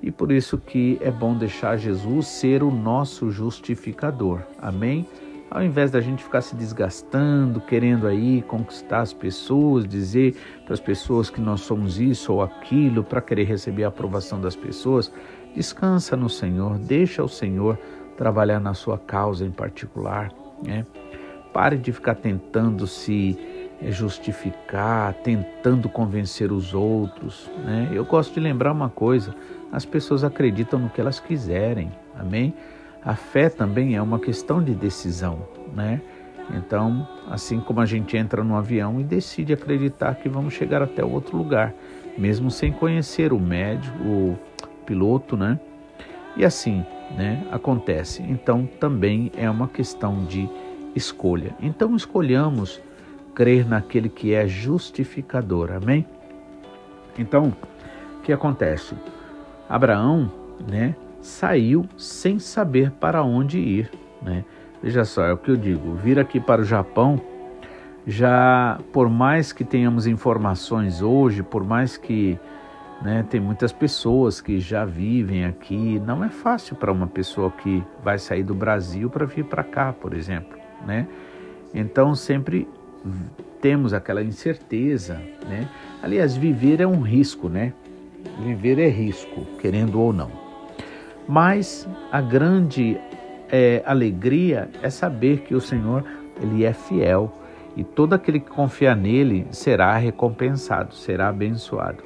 E 0.02 0.10
por 0.10 0.32
isso 0.32 0.58
que 0.58 0.98
é 1.00 1.10
bom 1.10 1.36
deixar 1.36 1.76
Jesus 1.76 2.26
ser 2.26 2.62
o 2.62 2.70
nosso 2.70 3.30
justificador. 3.30 4.40
Amém? 4.60 5.06
Ao 5.54 5.62
invés 5.62 5.90
da 5.90 6.00
gente 6.00 6.24
ficar 6.24 6.40
se 6.40 6.56
desgastando, 6.56 7.60
querendo 7.60 8.06
aí 8.06 8.40
conquistar 8.40 9.00
as 9.00 9.12
pessoas, 9.12 9.86
dizer 9.86 10.34
para 10.64 10.72
as 10.72 10.80
pessoas 10.80 11.28
que 11.28 11.42
nós 11.42 11.60
somos 11.60 12.00
isso 12.00 12.32
ou 12.32 12.40
aquilo, 12.40 13.04
para 13.04 13.20
querer 13.20 13.44
receber 13.44 13.84
a 13.84 13.88
aprovação 13.88 14.40
das 14.40 14.56
pessoas, 14.56 15.12
descansa 15.54 16.16
no 16.16 16.30
Senhor, 16.30 16.78
deixa 16.78 17.22
o 17.22 17.28
Senhor 17.28 17.78
trabalhar 18.16 18.60
na 18.60 18.72
sua 18.72 18.96
causa 18.96 19.44
em 19.44 19.50
particular, 19.50 20.32
né? 20.64 20.86
Pare 21.52 21.76
de 21.76 21.92
ficar 21.92 22.14
tentando 22.14 22.86
se 22.86 23.38
eh, 23.78 23.90
justificar, 23.90 25.12
tentando 25.22 25.86
convencer 25.86 26.50
os 26.50 26.72
outros. 26.72 27.50
Né? 27.62 27.90
Eu 27.92 28.06
gosto 28.06 28.32
de 28.32 28.40
lembrar 28.40 28.72
uma 28.72 28.88
coisa: 28.88 29.34
as 29.70 29.84
pessoas 29.84 30.24
acreditam 30.24 30.78
no 30.78 30.88
que 30.88 30.98
elas 30.98 31.20
quiserem, 31.20 31.92
amém? 32.18 32.54
A 33.04 33.14
fé 33.14 33.48
também 33.48 33.96
é 33.96 34.02
uma 34.02 34.18
questão 34.18 34.62
de 34.62 34.74
decisão, 34.74 35.46
né? 35.74 36.00
Então, 36.54 37.06
assim 37.30 37.60
como 37.60 37.80
a 37.80 37.86
gente 37.86 38.16
entra 38.16 38.44
no 38.44 38.56
avião 38.56 39.00
e 39.00 39.04
decide 39.04 39.52
acreditar 39.52 40.14
que 40.16 40.28
vamos 40.28 40.54
chegar 40.54 40.82
até 40.82 41.04
outro 41.04 41.36
lugar, 41.36 41.72
mesmo 42.16 42.50
sem 42.50 42.72
conhecer 42.72 43.32
o 43.32 43.40
médico, 43.40 43.96
o 44.04 44.38
piloto, 44.84 45.36
né? 45.36 45.58
E 46.36 46.44
assim, 46.44 46.84
né, 47.16 47.46
acontece. 47.50 48.22
Então, 48.22 48.66
também 48.80 49.30
é 49.36 49.48
uma 49.50 49.68
questão 49.68 50.24
de 50.24 50.48
escolha. 50.94 51.54
Então 51.60 51.96
escolhamos 51.96 52.80
crer 53.34 53.66
naquele 53.66 54.08
que 54.08 54.34
é 54.34 54.46
justificador. 54.46 55.72
Amém? 55.72 56.06
Então, 57.18 57.52
o 58.18 58.22
que 58.22 58.32
acontece? 58.32 58.94
Abraão, 59.68 60.30
né, 60.68 60.94
saiu 61.22 61.86
sem 61.96 62.38
saber 62.38 62.90
para 62.90 63.22
onde 63.22 63.58
ir, 63.58 63.90
né? 64.20 64.44
Veja 64.82 65.04
só, 65.04 65.24
é 65.24 65.32
o 65.32 65.36
que 65.36 65.50
eu 65.50 65.56
digo, 65.56 65.94
vir 65.94 66.18
aqui 66.18 66.40
para 66.40 66.60
o 66.60 66.64
Japão, 66.64 67.20
já 68.06 68.78
por 68.92 69.08
mais 69.08 69.52
que 69.52 69.64
tenhamos 69.64 70.06
informações 70.06 71.00
hoje, 71.00 71.42
por 71.42 71.64
mais 71.64 71.96
que 71.96 72.36
né, 73.00 73.24
tem 73.30 73.40
muitas 73.40 73.72
pessoas 73.72 74.40
que 74.40 74.58
já 74.58 74.84
vivem 74.84 75.44
aqui, 75.44 76.02
não 76.04 76.24
é 76.24 76.28
fácil 76.28 76.74
para 76.74 76.90
uma 76.90 77.06
pessoa 77.06 77.50
que 77.50 77.82
vai 78.02 78.18
sair 78.18 78.42
do 78.42 78.54
Brasil 78.54 79.08
para 79.08 79.24
vir 79.24 79.44
para 79.44 79.62
cá, 79.62 79.92
por 79.92 80.14
exemplo 80.14 80.62
né? 80.86 81.06
Então 81.74 82.14
sempre 82.14 82.68
temos 83.60 83.94
aquela 83.94 84.22
incerteza, 84.22 85.20
né? 85.48 85.68
Aliás, 86.02 86.36
viver 86.36 86.80
é 86.80 86.86
um 86.86 87.00
risco, 87.00 87.48
né? 87.48 87.72
Viver 88.40 88.78
é 88.78 88.88
risco, 88.88 89.46
querendo 89.60 90.00
ou 90.00 90.12
não. 90.12 90.30
Mas 91.32 91.88
a 92.10 92.20
grande 92.20 93.00
é, 93.48 93.82
alegria 93.86 94.68
é 94.82 94.90
saber 94.90 95.40
que 95.40 95.54
o 95.54 95.60
Senhor 95.60 96.04
ele 96.42 96.62
é 96.64 96.74
fiel 96.74 97.32
e 97.74 97.82
todo 97.82 98.12
aquele 98.12 98.38
que 98.38 98.50
confiar 98.50 98.94
nele 98.94 99.46
será 99.50 99.96
recompensado, 99.96 100.94
será 100.94 101.28
abençoado. 101.28 102.04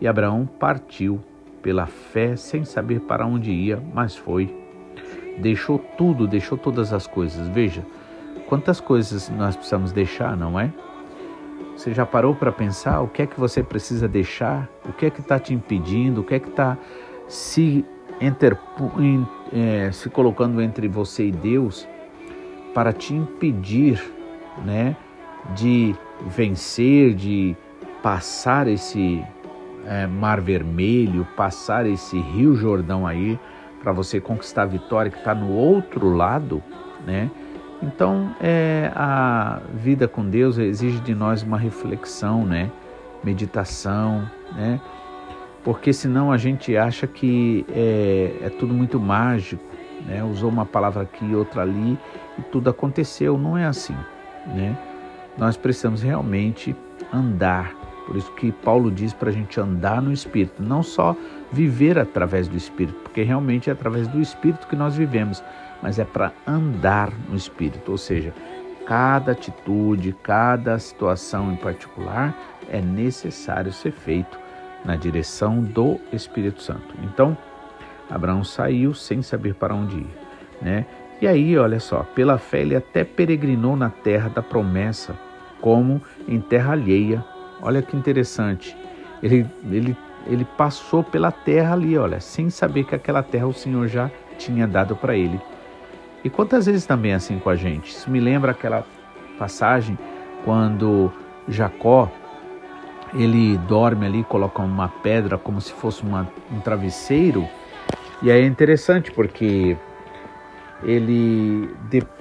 E 0.00 0.08
Abraão 0.08 0.48
partiu 0.58 1.20
pela 1.60 1.84
fé 1.86 2.34
sem 2.34 2.64
saber 2.64 3.00
para 3.00 3.26
onde 3.26 3.52
ia, 3.52 3.78
mas 3.92 4.16
foi. 4.16 4.56
Deixou 5.38 5.78
tudo, 5.78 6.26
deixou 6.26 6.56
todas 6.56 6.94
as 6.94 7.06
coisas. 7.06 7.48
Veja, 7.48 7.84
Quantas 8.52 8.82
coisas 8.82 9.30
nós 9.30 9.56
precisamos 9.56 9.92
deixar, 9.92 10.36
não 10.36 10.60
é? 10.60 10.70
Você 11.74 11.94
já 11.94 12.04
parou 12.04 12.34
para 12.34 12.52
pensar 12.52 13.00
o 13.00 13.08
que 13.08 13.22
é 13.22 13.26
que 13.26 13.40
você 13.40 13.62
precisa 13.62 14.06
deixar? 14.06 14.68
O 14.86 14.92
que 14.92 15.06
é 15.06 15.10
que 15.10 15.20
está 15.20 15.38
te 15.38 15.54
impedindo? 15.54 16.20
O 16.20 16.24
que 16.24 16.34
é 16.34 16.38
que 16.38 16.50
está 16.50 16.76
se, 17.26 17.82
é, 19.52 19.90
se 19.92 20.08
colocando 20.08 20.60
entre 20.60 20.88
você 20.88 21.26
e 21.26 21.32
Deus 21.32 21.88
para 22.74 22.92
te 22.92 23.14
impedir, 23.14 24.02
né, 24.64 24.96
de 25.54 25.94
vencer, 26.26 27.14
de 27.14 27.56
passar 28.02 28.66
esse 28.66 29.24
é, 29.86 30.06
mar 30.06 30.40
vermelho, 30.40 31.26
passar 31.36 31.86
esse 31.86 32.18
rio 32.18 32.54
Jordão 32.54 33.06
aí, 33.06 33.38
para 33.82 33.92
você 33.92 34.20
conquistar 34.20 34.62
a 34.62 34.66
vitória 34.66 35.10
que 35.10 35.18
está 35.18 35.34
no 35.34 35.52
outro 35.52 36.14
lado, 36.14 36.62
né? 37.04 37.28
Então, 37.82 38.32
é, 38.40 38.92
a 38.94 39.60
vida 39.74 40.06
com 40.06 40.24
Deus 40.24 40.56
exige 40.56 41.00
de 41.00 41.16
nós 41.16 41.42
uma 41.42 41.58
reflexão, 41.58 42.46
né? 42.46 42.70
meditação, 43.22 44.28
né? 44.54 44.80
Porque 45.64 45.92
senão 45.92 46.32
a 46.32 46.36
gente 46.36 46.76
acha 46.76 47.06
que 47.06 47.64
é, 47.70 48.36
é 48.42 48.48
tudo 48.50 48.74
muito 48.74 48.98
mágico, 48.98 49.62
né? 50.06 50.22
usou 50.24 50.50
uma 50.50 50.66
palavra 50.66 51.02
aqui 51.02 51.34
outra 51.34 51.62
ali 51.62 51.98
e 52.38 52.42
tudo 52.50 52.70
aconteceu. 52.70 53.38
Não 53.38 53.56
é 53.56 53.64
assim. 53.64 53.96
Né? 54.46 54.76
Nós 55.38 55.56
precisamos 55.56 56.02
realmente 56.02 56.74
andar. 57.12 57.74
Por 58.06 58.16
isso 58.16 58.32
que 58.32 58.50
Paulo 58.50 58.90
diz 58.90 59.12
para 59.12 59.30
a 59.30 59.32
gente 59.32 59.60
andar 59.60 60.02
no 60.02 60.12
Espírito, 60.12 60.60
não 60.60 60.82
só 60.82 61.16
viver 61.52 61.98
através 61.98 62.48
do 62.48 62.56
Espírito, 62.56 62.98
porque 63.00 63.22
realmente 63.22 63.70
é 63.70 63.72
através 63.72 64.08
do 64.08 64.20
Espírito 64.20 64.66
que 64.66 64.74
nós 64.74 64.96
vivemos, 64.96 65.42
mas 65.80 66.00
é 66.00 66.04
para 66.04 66.32
andar 66.44 67.12
no 67.28 67.36
Espírito, 67.36 67.92
ou 67.92 67.96
seja, 67.96 68.34
cada 68.86 69.30
atitude, 69.30 70.12
cada 70.20 70.76
situação 70.80 71.52
em 71.52 71.56
particular 71.56 72.36
é 72.68 72.80
necessário 72.80 73.72
ser 73.72 73.92
feito 73.92 74.41
na 74.84 74.96
direção 74.96 75.60
do 75.60 75.98
Espírito 76.12 76.62
Santo. 76.62 76.94
Então, 77.02 77.36
Abraão 78.10 78.44
saiu 78.44 78.94
sem 78.94 79.22
saber 79.22 79.54
para 79.54 79.74
onde 79.74 79.98
ir, 79.98 80.10
né? 80.60 80.86
E 81.20 81.26
aí, 81.26 81.56
olha 81.56 81.78
só, 81.78 82.02
pela 82.02 82.36
fé 82.36 82.62
ele 82.62 82.74
até 82.74 83.04
peregrinou 83.04 83.76
na 83.76 83.90
terra 83.90 84.28
da 84.28 84.42
promessa, 84.42 85.16
como 85.60 86.02
em 86.26 86.40
terra 86.40 86.72
alheia. 86.72 87.24
Olha 87.62 87.80
que 87.80 87.96
interessante. 87.96 88.76
Ele, 89.22 89.46
ele, 89.70 89.96
ele 90.26 90.44
passou 90.44 91.04
pela 91.04 91.30
terra 91.30 91.74
ali, 91.74 91.96
olha, 91.96 92.18
sem 92.18 92.50
saber 92.50 92.84
que 92.84 92.94
aquela 92.96 93.22
terra 93.22 93.46
o 93.46 93.54
Senhor 93.54 93.86
já 93.86 94.10
tinha 94.36 94.66
dado 94.66 94.96
para 94.96 95.16
ele. 95.16 95.40
E 96.24 96.28
quantas 96.28 96.66
vezes 96.66 96.86
também 96.86 97.12
é 97.12 97.14
assim 97.14 97.38
com 97.38 97.48
a 97.48 97.54
gente? 97.54 97.90
Isso 97.90 98.10
me 98.10 98.18
lembra 98.18 98.50
aquela 98.50 98.84
passagem 99.38 99.96
quando 100.44 101.12
Jacó 101.48 102.10
ele 103.14 103.58
dorme 103.58 104.06
ali, 104.06 104.24
coloca 104.24 104.62
uma 104.62 104.88
pedra 104.88 105.36
como 105.36 105.60
se 105.60 105.72
fosse 105.72 106.02
uma, 106.02 106.28
um 106.50 106.60
travesseiro. 106.60 107.46
E 108.22 108.30
aí 108.30 108.42
é 108.42 108.46
interessante 108.46 109.10
porque 109.10 109.76
ele, 110.82 111.70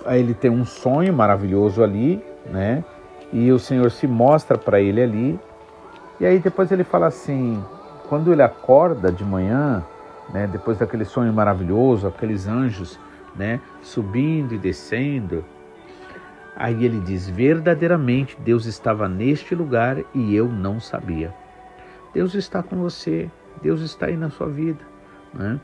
ele 0.06 0.34
tem 0.34 0.52
um 0.52 0.66
sonho 0.66 1.14
maravilhoso 1.14 1.84
ali, 1.84 2.24
né? 2.46 2.84
E 3.32 3.52
o 3.52 3.60
Senhor 3.60 3.90
se 3.92 4.08
mostra 4.08 4.58
para 4.58 4.82
ele 4.82 5.02
ali 5.02 5.40
E 6.20 6.26
aí 6.26 6.38
depois 6.38 6.72
ele 6.72 6.84
fala 6.84 7.08
assim, 7.08 7.64
quando 8.10 8.32
ele 8.34 8.42
acorda 8.42 9.12
de 9.12 9.24
manhã, 9.24 9.84
né, 10.34 10.48
depois 10.48 10.78
daquele 10.78 11.06
sonho 11.06 11.32
maravilhoso, 11.32 12.08
aqueles 12.08 12.48
anjos, 12.48 13.00
né, 13.36 13.60
subindo 13.82 14.54
e 14.54 14.58
descendo, 14.58 15.44
aí 16.62 16.86
ele 16.86 17.00
diz: 17.00 17.28
verdadeiramente 17.28 18.38
Deus 18.40 18.66
estava 18.66 19.10
neste 19.10 19.56
lugar 19.56 19.98
e 20.14 20.36
eu 20.36 20.48
não 20.48 20.80
sabia. 20.80 21.34
Deus 22.14 22.36
está 22.36 22.62
com 22.62 22.78
você, 22.78 23.30
Deus 23.62 23.82
está 23.82 24.06
aí 24.06 24.16
na 24.16 24.30
sua 24.30 24.48
vida, 24.48 24.84
né? 25.34 25.60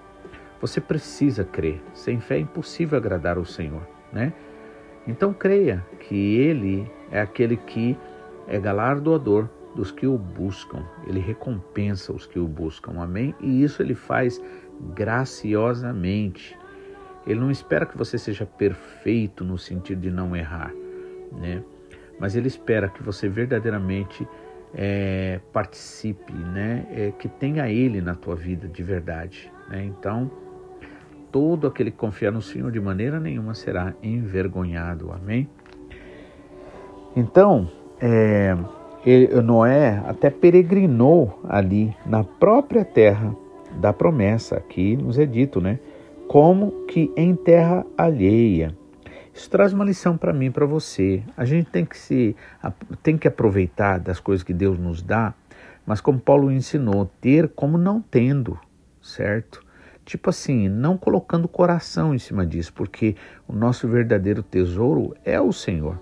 Você 0.60 0.82
precisa 0.82 1.44
crer. 1.44 1.82
Sem 1.94 2.20
fé 2.20 2.38
é 2.38 2.40
impossível 2.40 2.98
agradar 2.98 3.38
ao 3.38 3.46
Senhor, 3.46 3.82
né? 4.12 4.34
Então 5.08 5.32
creia 5.32 5.86
que 6.00 6.36
Ele 6.36 6.90
é 7.12 7.22
aquele 7.22 7.58
que 7.58 7.96
é 8.48 8.60
galardoador 8.60 9.48
dos 9.76 9.92
que 9.92 10.08
o 10.08 10.18
buscam. 10.18 10.84
Ele 11.06 11.20
recompensa 11.20 12.12
os 12.12 12.26
que 12.26 12.40
o 12.40 12.48
buscam. 12.48 13.00
Amém? 13.00 13.36
E 13.40 13.62
isso 13.62 13.84
ele 13.84 13.94
faz 13.94 14.42
graciosamente. 14.96 16.58
Ele 17.28 17.40
não 17.40 17.52
espera 17.52 17.86
que 17.86 17.98
você 17.98 18.18
seja 18.18 18.46
perfeito 18.46 19.44
no 19.44 19.58
sentido 19.58 20.02
de 20.02 20.10
não 20.10 20.36
errar, 20.36 20.74
né? 21.32 21.64
Mas 22.20 22.36
ele 22.36 22.48
espera 22.48 22.90
que 22.90 23.04
você 23.04 23.30
verdadeiramente 23.30 24.28
é, 24.74 25.40
participe, 25.54 26.34
né? 26.34 26.86
É, 26.92 27.12
que 27.12 27.28
tenha 27.28 27.70
Ele 27.70 28.02
na 28.02 28.16
tua 28.16 28.36
vida 28.36 28.68
de 28.68 28.84
verdade, 28.84 29.52
né? 29.70 29.84
Então, 29.84 30.30
todo 31.32 31.68
aquele 31.68 31.92
que 31.92 31.98
confiar 31.98 32.32
no 32.32 32.42
Senhor 32.42 32.72
de 32.72 32.80
maneira 32.80 33.20
nenhuma 33.20 33.54
será 33.54 33.94
envergonhado, 34.02 35.12
amém? 35.12 35.48
Então, 37.16 37.70
é, 38.00 38.56
Noé 39.44 40.04
até 40.06 40.30
peregrinou 40.30 41.40
ali 41.48 41.96
na 42.06 42.24
própria 42.24 42.84
terra 42.84 43.36
da 43.80 43.94
promessa, 43.94 44.58
aqui 44.58 44.98
nos 44.98 45.18
é 45.18 45.26
dito, 45.26 45.62
né? 45.62 45.80
Como 46.28 46.86
que 46.86 47.12
em 47.16 47.36
terra 47.36 47.86
alheia. 47.98 48.76
Isso 49.38 49.52
traz 49.52 49.72
uma 49.72 49.86
lição 49.86 50.18
para 50.18 50.34
mim, 50.34 50.50
para 50.50 50.66
você. 50.66 51.22
A 51.38 51.46
gente 51.46 51.70
tem 51.70 51.86
que 51.86 51.96
se 51.96 52.36
tem 53.04 53.16
que 53.16 53.28
aproveitar 53.28 54.00
das 54.00 54.20
coisas 54.20 54.44
que 54.44 54.52
Deus 54.52 54.80
nos 54.80 55.04
dá, 55.04 55.32
mas 55.86 56.02
como 56.02 56.20
Paulo 56.20 56.52
ensinou, 56.52 57.06
ter 57.22 57.48
como 57.50 57.78
não 57.78 58.02
tendo, 58.02 58.60
certo? 59.00 59.64
Tipo 60.04 60.32
assim, 60.32 60.68
não 60.68 60.98
colocando 60.98 61.46
o 61.46 61.48
coração 61.48 62.16
em 62.16 62.18
cima 62.18 62.48
disso, 62.48 62.74
porque 62.74 63.16
o 63.48 63.54
nosso 63.54 63.88
verdadeiro 63.88 64.42
tesouro 64.42 65.16
é 65.24 65.40
o 65.40 65.54
Senhor. 65.54 66.02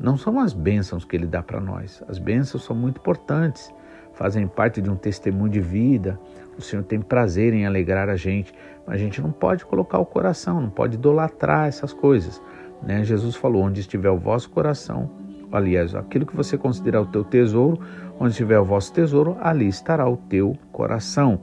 Não 0.00 0.16
são 0.16 0.40
as 0.40 0.52
bênçãos 0.52 1.04
que 1.04 1.14
Ele 1.14 1.26
dá 1.26 1.40
para 1.40 1.60
nós. 1.60 2.02
As 2.08 2.18
bênçãos 2.18 2.64
são 2.64 2.74
muito 2.74 2.98
importantes, 2.98 3.72
fazem 4.12 4.48
parte 4.48 4.82
de 4.82 4.90
um 4.90 4.96
testemunho 4.96 5.52
de 5.52 5.60
vida. 5.60 6.18
O 6.58 6.60
Senhor 6.60 6.82
tem 6.82 7.00
prazer 7.00 7.54
em 7.54 7.64
alegrar 7.64 8.08
a 8.08 8.16
gente, 8.16 8.52
mas 8.84 8.96
a 8.96 8.98
gente 8.98 9.22
não 9.22 9.30
pode 9.30 9.64
colocar 9.64 10.00
o 10.00 10.04
coração, 10.04 10.60
não 10.60 10.70
pode 10.70 10.96
idolatrar 10.96 11.68
essas 11.68 11.92
coisas. 11.92 12.42
Né? 12.82 13.04
Jesus 13.04 13.36
falou: 13.36 13.62
onde 13.62 13.80
estiver 13.80 14.10
o 14.10 14.18
vosso 14.18 14.50
coração, 14.50 15.10
aliás, 15.50 15.94
aquilo 15.94 16.26
que 16.26 16.36
você 16.36 16.56
considerar 16.58 17.02
o 17.02 17.06
teu 17.06 17.24
tesouro, 17.24 17.80
onde 18.18 18.30
estiver 18.30 18.58
o 18.58 18.64
vosso 18.64 18.92
tesouro, 18.92 19.36
ali 19.40 19.68
estará 19.68 20.08
o 20.08 20.16
teu 20.16 20.56
coração. 20.72 21.40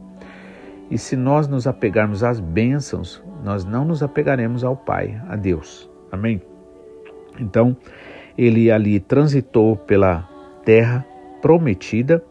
E 0.90 0.98
se 0.98 1.16
nós 1.16 1.48
nos 1.48 1.68
apegarmos 1.68 2.24
às 2.24 2.40
bênçãos, 2.40 3.24
nós 3.44 3.64
não 3.64 3.86
nos 3.86 4.02
apegaremos 4.02 4.64
ao 4.64 4.76
Pai, 4.76 5.22
a 5.30 5.36
Deus. 5.36 5.90
Amém? 6.12 6.42
Então, 7.40 7.78
ele 8.38 8.72
ali 8.72 9.00
transitou 9.00 9.76
pela 9.76 10.28
terra 10.66 11.06
prometida, 11.42 12.24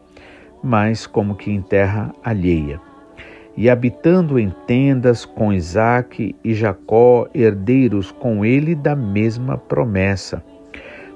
mas 0.61 1.07
como 1.07 1.35
que 1.35 1.49
em 1.49 1.61
terra 1.61 2.13
alheia. 2.23 2.88
E 3.57 3.69
habitando 3.69 4.39
em 4.39 4.49
tendas 4.65 5.25
com 5.25 5.51
Isaque 5.51 6.35
e 6.43 6.53
Jacó, 6.53 7.27
herdeiros 7.33 8.11
com 8.11 8.45
ele 8.45 8.73
da 8.73 8.95
mesma 8.95 9.57
promessa. 9.57 10.43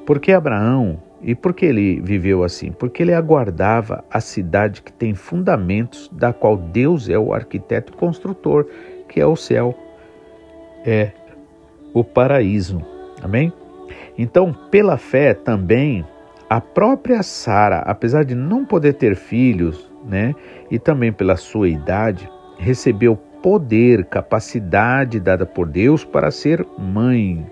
Porque 0.06 0.32
Abraão, 0.34 1.02
e 1.22 1.34
por 1.34 1.54
que 1.54 1.66
ele 1.66 2.02
viveu 2.02 2.44
assim? 2.44 2.72
Porque 2.72 3.02
ele 3.02 3.14
aguardava 3.14 4.04
a 4.12 4.20
cidade 4.20 4.82
que 4.82 4.92
tem 4.92 5.16
fundamentos, 5.16 6.10
da 6.12 6.34
qual 6.34 6.58
Deus 6.58 7.08
é 7.08 7.18
o 7.18 7.34
arquiteto 7.34 7.94
e 7.94 7.96
construtor, 7.96 8.68
que 9.08 9.22
é 9.22 9.26
o 9.26 9.36
céu, 9.36 9.74
é 10.86 11.12
o 11.94 12.04
paraíso. 12.04 12.82
Amém? 13.22 13.54
Então, 14.18 14.54
pela 14.70 14.98
fé 14.98 15.34
também, 15.34 16.06
a 16.50 16.60
própria 16.60 17.24
Sara, 17.24 17.80
apesar 17.80 18.26
de 18.26 18.36
não 18.36 18.66
poder 18.66 18.94
ter 18.94 19.16
filhos, 19.16 19.90
né, 20.06 20.36
e 20.70 20.78
também 20.78 21.12
pela 21.12 21.36
sua 21.36 21.70
idade, 21.70 22.30
recebeu 22.58 23.16
poder, 23.42 24.06
capacidade 24.06 25.20
dada 25.20 25.46
por 25.46 25.68
Deus 25.68 26.06
para 26.06 26.32
ser 26.32 26.66
mãe, 26.78 27.46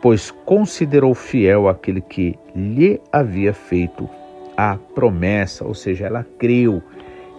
pois 0.00 0.30
considerou 0.30 1.14
fiel 1.14 1.68
aquele 1.68 2.00
que 2.00 2.38
lhe 2.54 3.00
havia 3.10 3.52
feito 3.52 4.08
a 4.56 4.76
promessa, 4.94 5.64
ou 5.64 5.74
seja, 5.74 6.06
ela 6.06 6.24
creu. 6.38 6.82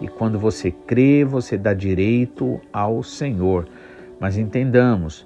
E 0.01 0.07
quando 0.07 0.37
você 0.37 0.69
crê, 0.69 1.23
você 1.23 1.57
dá 1.57 1.73
direito 1.73 2.59
ao 2.71 3.01
Senhor. 3.01 3.67
Mas 4.19 4.37
entendamos, 4.37 5.25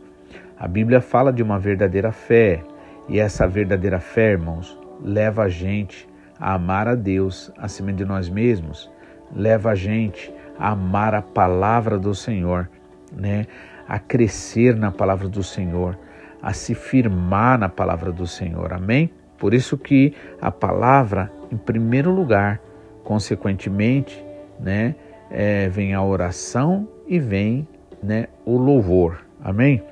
a 0.57 0.67
Bíblia 0.67 1.01
fala 1.01 1.33
de 1.33 1.43
uma 1.43 1.59
verdadeira 1.59 2.11
fé, 2.11 2.63
e 3.09 3.19
essa 3.19 3.47
verdadeira 3.47 3.99
fé, 3.99 4.31
irmãos, 4.31 4.79
leva 5.03 5.43
a 5.43 5.49
gente 5.49 6.07
a 6.39 6.53
amar 6.53 6.87
a 6.87 6.95
Deus 6.95 7.51
acima 7.57 7.91
de 7.91 8.05
nós 8.05 8.29
mesmos, 8.29 8.89
leva 9.35 9.71
a 9.71 9.75
gente 9.75 10.33
a 10.57 10.69
amar 10.69 11.15
a 11.15 11.21
palavra 11.21 11.97
do 11.97 12.13
Senhor, 12.13 12.69
né? 13.11 13.47
A 13.87 13.99
crescer 13.99 14.75
na 14.75 14.91
palavra 14.91 15.27
do 15.27 15.43
Senhor, 15.43 15.97
a 16.41 16.53
se 16.53 16.73
firmar 16.73 17.57
na 17.59 17.69
palavra 17.69 18.11
do 18.11 18.25
Senhor. 18.25 18.73
Amém? 18.73 19.11
Por 19.37 19.53
isso 19.53 19.77
que 19.77 20.13
a 20.39 20.51
palavra, 20.51 21.31
em 21.51 21.57
primeiro 21.57 22.11
lugar, 22.11 22.61
consequentemente, 23.03 24.23
né, 24.59 24.95
é, 25.29 25.67
vem 25.67 25.93
a 25.93 26.03
oração 26.03 26.87
e 27.07 27.19
vem, 27.19 27.67
né, 28.03 28.27
o 28.45 28.57
louvor. 28.57 29.25
Amém? 29.43 29.83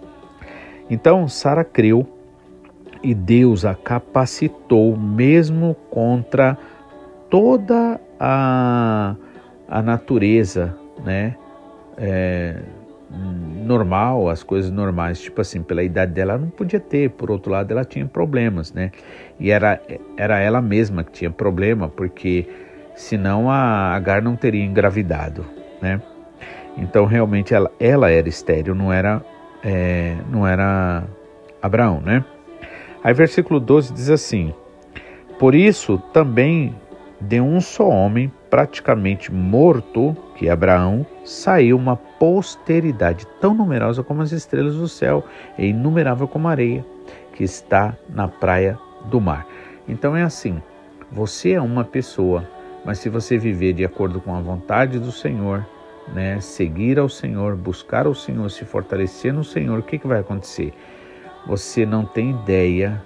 Então, 0.90 1.28
Sara 1.28 1.64
creu 1.64 2.08
e 3.02 3.14
Deus 3.14 3.66
a 3.66 3.74
capacitou 3.74 4.96
mesmo 4.96 5.76
contra 5.90 6.58
toda 7.30 8.00
a, 8.20 9.16
a 9.70 9.82
natureza, 9.82 10.76
né? 11.06 11.36
É, 11.98 12.56
normal, 13.66 14.30
as 14.30 14.44
coisas 14.44 14.72
normais, 14.72 15.20
tipo 15.20 15.42
assim, 15.42 15.62
pela 15.62 15.84
idade 15.84 16.14
dela 16.14 16.34
ela 16.34 16.42
não 16.42 16.50
podia 16.50 16.80
ter, 16.80 17.10
por 17.12 17.30
outro 17.30 17.52
lado 17.52 17.72
ela 17.72 17.84
tinha 17.86 18.06
problemas, 18.06 18.74
né? 18.74 18.92
E 19.40 19.52
era, 19.52 19.82
era 20.18 20.40
ela 20.40 20.62
mesma 20.62 21.04
que 21.04 21.12
tinha 21.12 21.30
problema, 21.30 21.90
porque 21.90 22.48
senão 22.96 23.50
a 23.50 23.94
Agar 23.96 24.22
não 24.22 24.36
teria 24.36 24.64
engravidado, 24.64 25.46
né? 25.82 26.02
Então 26.78 27.06
realmente 27.06 27.54
ela, 27.54 27.72
ela 27.80 28.10
era 28.10 28.30
estéril, 28.30 28.74
não 28.74 28.92
era, 28.92 29.22
é, 29.64 30.16
não 30.32 30.48
era 30.48 31.04
Abraão, 31.62 32.02
né? 32.02 32.24
Aí, 33.04 33.14
versículo 33.14 33.60
12 33.60 33.94
diz 33.94 34.10
assim: 34.10 34.54
Por 35.38 35.56
isso 35.56 35.98
também 36.14 36.76
de 37.22 37.42
um 37.42 37.60
só 37.60 37.88
homem, 37.88 38.32
praticamente 38.50 39.32
morto, 39.32 40.16
que 40.36 40.48
é 40.48 40.52
Abraão, 40.52 41.06
saiu 41.26 41.78
uma 41.78 41.96
posteridade 41.96 43.28
tão 43.42 43.54
numerosa 43.54 44.04
como 44.04 44.22
as 44.22 44.32
estrelas 44.32 44.76
do 44.76 44.88
céu 44.88 45.26
e 45.58 45.68
inumerável 45.68 46.28
como 46.28 46.48
a 46.48 46.52
areia 46.52 46.86
que 47.34 47.44
está 47.44 47.96
na 48.08 48.28
praia 48.28 48.78
do 49.06 49.20
mar. 49.20 49.46
Então 49.88 50.16
é 50.16 50.24
assim: 50.24 50.62
você 51.12 51.52
é 51.52 51.62
uma 51.62 51.84
pessoa, 51.84 52.48
mas 52.86 53.00
se 53.00 53.10
você 53.10 53.38
viver 53.38 53.74
de 53.74 53.84
acordo 53.84 54.22
com 54.22 54.34
a 54.36 54.40
vontade 54.40 55.00
do 55.00 55.12
Senhor, 55.12 55.66
né, 56.14 56.40
seguir 56.40 57.00
ao 57.00 57.10
Senhor, 57.10 57.56
buscar 57.56 58.08
o 58.08 58.16
Senhor, 58.16 58.50
se 58.50 58.66
fortalecer 58.66 59.34
no 59.34 59.44
Senhor, 59.44 59.80
o 59.80 59.84
que, 59.84 59.98
que 59.98 60.08
vai 60.08 60.20
acontecer? 60.20 60.74
Você 61.48 61.86
não 61.86 62.06
tem 62.06 62.32
ideia 62.32 63.02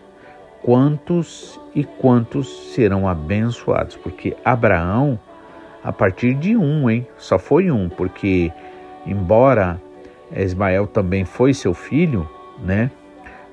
quantos 0.63 1.60
e 1.76 1.84
quantos 1.84 2.73
serão 2.73 3.08
abençoados, 3.08 3.97
porque 3.97 4.36
Abraão, 4.43 5.19
a 5.84 5.91
partir 5.91 6.34
de 6.34 6.56
um, 6.56 6.89
hein? 6.89 7.06
Só 7.17 7.38
foi 7.38 7.69
um, 7.69 7.89
porque 7.89 8.52
embora 9.06 9.80
Ismael 10.36 10.88
também 10.88 11.26
foi 11.26 11.54
seu 11.54 11.73
filho, 11.73 12.28
né? 12.63 12.89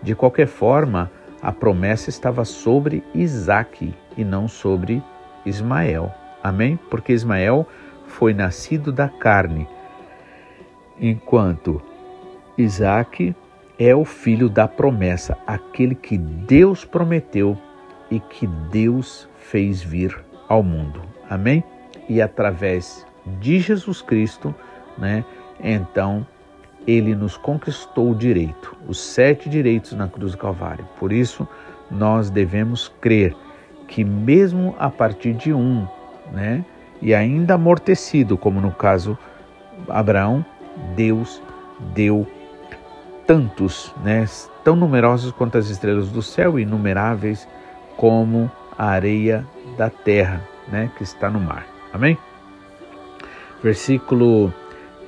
De 0.00 0.14
qualquer 0.14 0.46
forma, 0.46 1.10
a 1.42 1.52
promessa 1.52 2.08
estava 2.08 2.44
sobre 2.44 3.02
Isaac 3.14 3.92
e 4.16 4.24
não 4.24 4.46
sobre 4.46 5.02
Ismael. 5.44 6.14
Amém? 6.42 6.78
Porque 6.88 7.12
Ismael 7.12 7.66
foi 8.06 8.32
nascido 8.32 8.92
da 8.92 9.08
carne, 9.08 9.68
enquanto 11.00 11.82
Isaac 12.56 13.34
é 13.80 13.96
o 13.96 14.04
filho 14.04 14.50
da 14.50 14.68
promessa, 14.68 15.38
aquele 15.46 15.94
que 15.94 16.18
Deus 16.18 16.84
prometeu 16.84 17.56
e 18.10 18.20
que 18.20 18.46
Deus 18.46 19.26
fez 19.38 19.82
vir 19.82 20.22
ao 20.46 20.62
mundo. 20.62 21.00
Amém? 21.30 21.64
E 22.06 22.20
através 22.20 23.06
de 23.40 23.58
Jesus 23.58 24.02
Cristo, 24.02 24.54
né? 24.98 25.24
Então 25.58 26.26
ele 26.86 27.14
nos 27.14 27.38
conquistou 27.38 28.10
o 28.10 28.14
direito, 28.14 28.76
os 28.86 29.00
sete 29.00 29.48
direitos 29.48 29.92
na 29.92 30.08
cruz 30.08 30.32
do 30.32 30.38
Calvário. 30.38 30.86
Por 30.98 31.10
isso, 31.10 31.48
nós 31.90 32.28
devemos 32.28 32.92
crer 33.00 33.34
que 33.88 34.04
mesmo 34.04 34.74
a 34.78 34.90
partir 34.90 35.32
de 35.32 35.54
um, 35.54 35.86
né, 36.32 36.64
e 37.00 37.14
ainda 37.14 37.54
amortecido, 37.54 38.36
como 38.36 38.60
no 38.60 38.72
caso 38.72 39.16
Abraão, 39.88 40.44
Deus 40.94 41.42
deu 41.94 42.26
tantos, 43.30 43.94
né, 44.02 44.26
tão 44.64 44.74
numerosos 44.74 45.30
quanto 45.30 45.56
as 45.56 45.68
estrelas 45.68 46.08
do 46.08 46.20
céu, 46.20 46.58
inumeráveis 46.58 47.46
como 47.96 48.50
a 48.76 48.86
areia 48.86 49.46
da 49.78 49.88
terra, 49.88 50.40
né, 50.66 50.90
que 50.96 51.04
está 51.04 51.30
no 51.30 51.38
mar. 51.38 51.64
Amém? 51.92 52.18
Versículo 53.62 54.52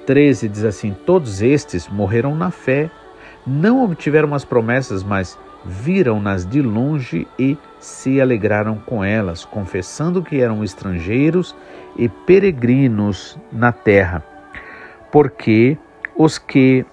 13 0.06 0.48
diz 0.48 0.62
assim: 0.62 0.94
Todos 1.04 1.42
estes 1.42 1.88
morreram 1.88 2.37
na 2.37 2.52
fé, 2.52 2.92
não 3.44 3.82
obtiveram 3.82 4.32
as 4.37 4.44
promessas, 4.44 5.02
mas 5.02 5.37
viram-nas 5.64 6.46
de 6.46 6.62
longe 6.62 7.26
e 7.37 7.58
se 7.80 8.20
alegraram 8.20 8.76
com 8.87 9.02
elas, 9.02 9.44
confessando 9.44 10.22
que 10.22 10.40
eram 10.40 10.62
estrangeiros 10.62 11.56
e 11.96 12.08
peregrinos 12.08 13.37
na 13.50 13.72
terra. 13.72 14.22
Porque 15.11 15.76
os 16.16 16.38
que 16.38 16.87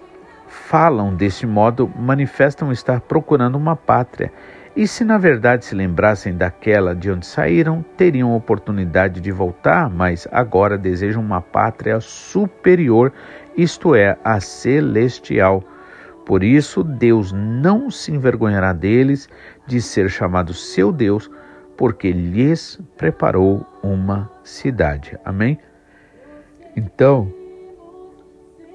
falam 0.69 1.15
desse 1.15 1.47
modo 1.47 1.91
manifestam 1.97 2.71
estar 2.71 3.01
procurando 3.01 3.55
uma 3.55 3.75
pátria. 3.75 4.31
E 4.75 4.87
se 4.87 5.03
na 5.03 5.17
verdade 5.17 5.65
se 5.65 5.73
lembrassem 5.73 6.37
daquela 6.37 6.95
de 6.95 7.09
onde 7.09 7.25
saíram, 7.25 7.83
teriam 7.97 8.35
oportunidade 8.35 9.19
de 9.19 9.31
voltar, 9.31 9.89
mas 9.89 10.27
agora 10.31 10.77
desejam 10.77 11.23
uma 11.23 11.41
pátria 11.41 11.99
superior, 11.99 13.11
isto 13.57 13.95
é, 13.95 14.15
a 14.23 14.39
celestial. 14.39 15.63
Por 16.23 16.43
isso, 16.43 16.83
Deus 16.83 17.31
não 17.31 17.89
se 17.89 18.11
envergonhará 18.11 18.71
deles 18.71 19.27
de 19.65 19.81
ser 19.81 20.07
chamado 20.07 20.53
seu 20.53 20.91
Deus, 20.91 21.31
porque 21.75 22.11
lhes 22.11 22.79
preparou 22.95 23.65
uma 23.81 24.29
cidade. 24.43 25.17
Amém? 25.25 25.57
Então, 26.75 27.33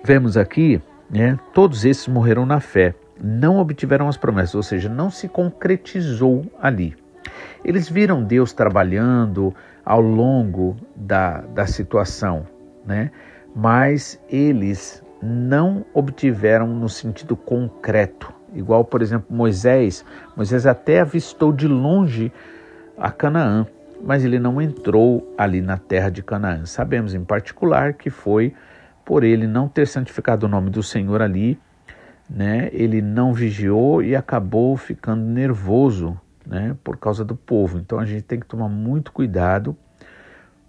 vemos 0.04 0.36
aqui, 0.36 0.82
né, 1.10 1.38
todos 1.52 1.84
esses 1.84 2.08
morreram 2.08 2.46
na 2.46 2.60
fé, 2.60 2.94
não 3.20 3.58
obtiveram 3.58 4.08
as 4.08 4.16
promessas, 4.16 4.54
ou 4.54 4.62
seja, 4.62 4.88
não 4.88 5.10
se 5.10 5.28
concretizou 5.28 6.44
ali. 6.60 6.96
Eles 7.64 7.88
viram 7.88 8.22
Deus 8.22 8.52
trabalhando 8.52 9.54
ao 9.84 10.00
longo 10.00 10.76
da, 10.94 11.40
da 11.40 11.66
situação, 11.66 12.46
né? 12.84 13.10
mas 13.54 14.20
eles 14.28 15.02
não 15.22 15.84
obtiveram 15.94 16.66
no 16.66 16.88
sentido 16.88 17.36
concreto. 17.36 18.32
Igual, 18.52 18.84
por 18.84 19.00
exemplo, 19.00 19.34
Moisés. 19.34 20.04
Moisés 20.36 20.66
até 20.66 21.00
avistou 21.00 21.52
de 21.52 21.66
longe 21.66 22.32
a 22.98 23.10
Canaã, 23.10 23.66
mas 24.02 24.24
ele 24.24 24.38
não 24.38 24.60
entrou 24.60 25.34
ali 25.36 25.60
na 25.60 25.78
terra 25.78 26.10
de 26.10 26.22
Canaã. 26.22 26.66
Sabemos 26.66 27.14
em 27.14 27.24
particular 27.24 27.94
que 27.94 28.10
foi 28.10 28.52
por 29.04 29.24
ele 29.24 29.46
não 29.46 29.68
ter 29.68 29.86
santificado 29.86 30.46
o 30.46 30.48
nome 30.48 30.70
do 30.70 30.82
Senhor 30.82 31.20
ali, 31.20 31.58
né? 32.28 32.70
Ele 32.72 33.02
não 33.02 33.32
vigiou 33.32 34.02
e 34.02 34.16
acabou 34.16 34.76
ficando 34.76 35.24
nervoso, 35.24 36.18
né, 36.46 36.76
por 36.84 36.96
causa 36.96 37.24
do 37.24 37.34
povo. 37.34 37.78
Então 37.78 37.98
a 37.98 38.04
gente 38.04 38.22
tem 38.22 38.40
que 38.40 38.46
tomar 38.46 38.68
muito 38.68 39.12
cuidado, 39.12 39.76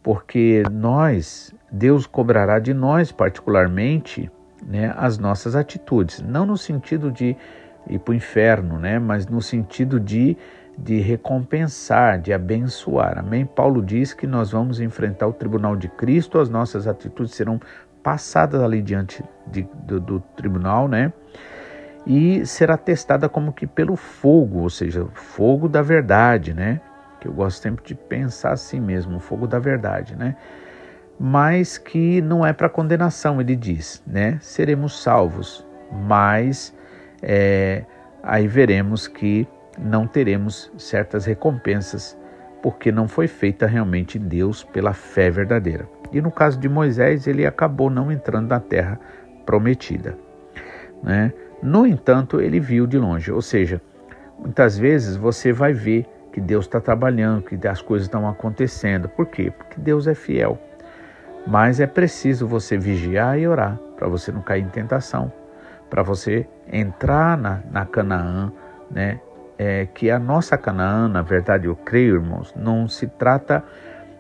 porque 0.02 0.64
nós, 0.72 1.54
Deus 1.72 2.06
cobrará 2.06 2.60
de 2.60 2.74
nós 2.74 3.12
particularmente 3.12 4.30
né, 4.66 4.94
as 4.98 5.18
nossas 5.18 5.56
atitudes, 5.56 6.22
não 6.22 6.46
no 6.46 6.58
sentido 6.58 7.12
de 7.12 7.36
ir 7.88 8.00
para 8.00 8.12
o 8.12 8.16
inferno, 8.16 8.80
né, 8.80 9.00
mas 9.00 9.28
no 9.28 9.42
sentido 9.42 10.00
de, 10.00 10.38
de 10.78 11.00
recompensar, 11.00 12.20
de 12.20 12.34
abençoar. 12.34 13.20
Amém? 13.20 13.46
Paulo 13.46 13.84
diz 13.84 14.14
que 14.14 14.26
nós 14.26 14.52
vamos 14.52 14.80
enfrentar 14.80 15.28
o 15.28 15.34
tribunal 15.34 15.76
de 15.76 15.88
Cristo, 15.88 16.40
as 16.40 16.50
nossas 16.50 16.88
atitudes 16.88 17.34
serão 17.36 17.60
passadas 18.06 18.62
ali 18.62 18.84
diante 18.84 19.24
de, 19.48 19.68
do, 19.74 20.00
do 20.00 20.20
tribunal, 20.38 20.88
né? 20.88 21.12
E 22.06 22.46
será 22.46 22.78
testada 22.78 23.28
como 23.28 23.52
que 23.52 23.66
pelo 23.66 23.96
fogo, 23.96 24.60
ou 24.60 24.70
seja, 24.70 25.08
fogo 25.16 25.68
da 25.68 25.82
verdade, 25.82 26.54
né? 26.54 26.80
Que 27.20 27.28
eu 27.28 27.34
gosto 27.34 27.64
sempre 27.64 27.84
de 27.84 27.96
pensar 27.96 28.52
assim 28.52 28.80
mesmo, 28.80 29.20
fogo 29.20 29.48
da 29.48 29.58
verdade, 29.58 30.16
né? 30.16 30.36
mas 31.20 31.78
que 31.78 32.22
não 32.22 32.46
é 32.46 32.52
para 32.52 32.70
condenação, 32.70 33.40
ele 33.40 33.56
diz, 33.56 34.04
né? 34.06 34.38
Seremos 34.42 35.02
salvos, 35.02 35.66
mas 35.90 36.76
é, 37.22 37.86
aí 38.22 38.48
veremos 38.48 39.08
que 39.08 39.48
não 39.78 40.06
teremos 40.06 40.72
certas 40.78 41.26
recompensas, 41.26 42.18
porque 42.62 42.92
não 42.92 43.08
foi 43.08 43.28
feita 43.28 43.66
realmente 43.66 44.20
Deus 44.20 44.64
pela 44.64 44.94
fé 44.94 45.30
verdadeira. 45.30 45.88
E 46.12 46.22
no 46.22 46.32
caso 46.32 46.60
de 46.60 46.70
Moisés, 46.70 47.28
ele 47.28 47.46
acabou 47.46 47.90
não 47.90 48.12
entrando 48.12 48.50
na 48.50 48.60
terra 48.60 49.00
prometida. 49.46 50.18
Né? 51.04 51.34
No 51.62 51.86
entanto, 51.86 52.42
ele 52.42 52.60
viu 52.60 52.88
de 52.88 52.98
longe, 52.98 53.32
ou 53.32 53.42
seja, 53.42 53.82
muitas 54.40 54.78
vezes 54.78 55.16
você 55.16 55.52
vai 55.52 55.74
ver 55.74 56.06
que 56.32 56.42
Deus 56.42 56.66
está 56.66 56.82
trabalhando, 56.82 57.44
que 57.44 57.68
as 57.68 57.82
coisas 57.82 58.08
estão 58.08 58.28
acontecendo. 58.28 59.08
Por 59.08 59.28
quê? 59.28 59.52
Porque 59.52 59.80
Deus 59.80 60.06
é 60.06 60.14
fiel. 60.14 60.60
Mas 61.48 61.80
é 61.80 61.88
preciso 61.88 62.46
você 62.46 62.78
vigiar 62.78 63.40
e 63.40 63.48
orar 63.48 63.80
para 63.96 64.08
você 64.08 64.32
não 64.32 64.42
cair 64.42 64.64
em 64.64 64.68
tentação, 64.68 65.32
para 65.90 66.04
você 66.04 66.46
entrar 66.72 67.38
na, 67.38 67.62
na 67.72 67.86
Canaã, 67.86 68.52
né? 68.92 69.20
É, 69.58 69.86
que 69.86 70.12
a 70.12 70.20
nossa 70.20 70.58
Canaã, 70.58 71.08
na 71.08 71.22
verdade, 71.22 71.68
eu 71.68 71.76
creio, 71.78 72.16
irmãos, 72.16 72.54
não 72.58 72.90
se 72.90 73.08
trata 73.08 73.64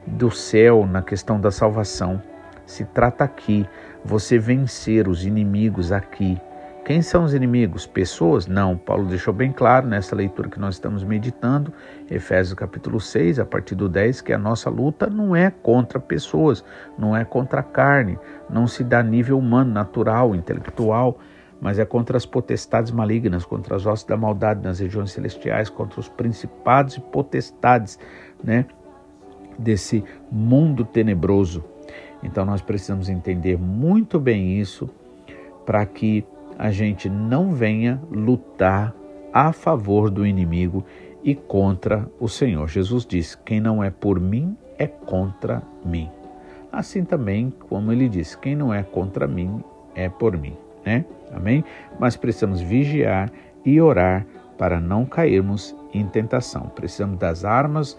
do 0.05 0.31
céu 0.31 0.85
na 0.85 1.01
questão 1.01 1.39
da 1.39 1.51
salvação. 1.51 2.21
Se 2.65 2.85
trata 2.85 3.23
aqui, 3.23 3.67
você 4.03 4.37
vencer 4.39 5.07
os 5.07 5.25
inimigos 5.25 5.91
aqui, 5.91 6.39
quem 6.85 7.01
são 7.01 7.23
os 7.23 7.33
inimigos? 7.33 7.87
Pessoas? 7.87 8.45
Não. 8.45 8.77
Paulo 8.77 9.07
deixou 9.07 9.33
bem 9.33 9.51
claro 9.51 9.87
nessa 9.87 10.15
leitura 10.15 10.47
que 10.47 10.59
nós 10.59 10.75
estamos 10.75 11.03
meditando, 11.03 11.73
Efésios 12.11 12.53
capítulo 12.53 13.01
6, 13.01 13.39
a 13.39 13.45
partir 13.45 13.73
do 13.73 13.89
10, 13.89 14.21
que 14.21 14.31
a 14.31 14.37
nossa 14.37 14.69
luta 14.69 15.07
não 15.07 15.35
é 15.35 15.49
contra 15.49 15.99
pessoas, 15.99 16.63
não 16.95 17.17
é 17.17 17.25
contra 17.25 17.61
a 17.61 17.63
carne, 17.63 18.19
não 18.47 18.67
se 18.67 18.83
dá 18.83 19.01
nível 19.01 19.39
humano, 19.39 19.73
natural, 19.73 20.35
intelectual, 20.35 21.17
mas 21.59 21.79
é 21.79 21.85
contra 21.85 22.17
as 22.17 22.25
potestades 22.27 22.91
malignas, 22.91 23.43
contra 23.43 23.75
as 23.75 23.87
hostes 23.87 24.07
da 24.07 24.15
maldade 24.15 24.61
nas 24.61 24.77
regiões 24.77 25.11
celestiais, 25.11 25.71
contra 25.71 25.99
os 25.99 26.07
principados 26.07 26.97
e 26.97 27.01
potestades, 27.01 27.97
né, 28.43 28.63
desse 29.57 30.03
mundo 30.31 30.83
tenebroso. 30.83 31.63
Então 32.23 32.45
nós 32.45 32.61
precisamos 32.61 33.09
entender 33.09 33.57
muito 33.57 34.19
bem 34.19 34.59
isso 34.59 34.89
para 35.65 35.85
que 35.85 36.25
a 36.57 36.71
gente 36.71 37.09
não 37.09 37.51
venha 37.51 38.01
lutar 38.09 38.95
a 39.33 39.51
favor 39.51 40.09
do 40.09 40.25
inimigo 40.25 40.85
e 41.23 41.35
contra 41.35 42.09
o 42.19 42.29
Senhor. 42.29 42.69
Jesus 42.69 43.05
diz: 43.05 43.35
Quem 43.35 43.59
não 43.59 43.83
é 43.83 43.89
por 43.89 44.19
mim 44.19 44.55
é 44.77 44.87
contra 44.87 45.61
mim. 45.83 46.09
Assim 46.71 47.03
também, 47.03 47.53
como 47.67 47.91
ele 47.91 48.07
diz: 48.07 48.35
Quem 48.35 48.55
não 48.55 48.73
é 48.73 48.83
contra 48.83 49.27
mim 49.27 49.63
é 49.93 50.07
por 50.07 50.37
mim. 50.37 50.55
Né? 50.85 51.03
Amém? 51.33 51.63
Mas 51.99 52.15
precisamos 52.15 52.61
vigiar 52.61 53.31
e 53.65 53.81
orar 53.81 54.25
para 54.57 54.79
não 54.79 55.05
cairmos 55.05 55.75
em 55.93 56.05
tentação. 56.05 56.71
Precisamos 56.75 57.17
das 57.17 57.43
armas, 57.43 57.97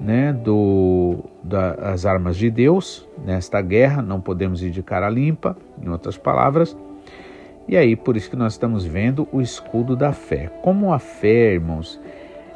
né, 0.00 0.32
do, 0.32 1.24
das 1.42 2.04
armas 2.04 2.36
de 2.36 2.50
Deus 2.50 3.08
nesta 3.24 3.60
guerra. 3.60 4.02
Não 4.02 4.20
podemos 4.20 4.62
ir 4.62 4.70
de 4.70 4.82
cara 4.82 5.08
limpa, 5.08 5.56
em 5.82 5.88
outras 5.88 6.16
palavras 6.16 6.76
e 7.66 7.76
aí, 7.78 7.96
por 7.96 8.14
isso 8.16 8.28
que 8.28 8.36
nós 8.36 8.52
estamos 8.52 8.84
vendo 8.84 9.26
o 9.32 9.40
escudo 9.40 9.96
da 9.96 10.12
fé. 10.12 10.50
Como 10.62 10.92
a 10.92 10.98
fé, 10.98 11.54
irmãos, 11.54 11.98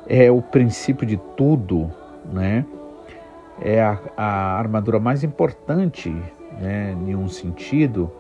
é 0.07 0.31
o 0.31 0.43
princípio 0.43 1.07
de 1.07 1.17
tudo, 1.35 1.91
né? 2.31 2.65
É 3.61 3.81
a, 3.81 3.99
a 4.17 4.59
armadura 4.59 5.01
mais 5.01 5.25
importante, 5.25 6.15
né, 6.61 6.95
em 7.07 7.17
um 7.17 7.27
sentido. 7.27 8.13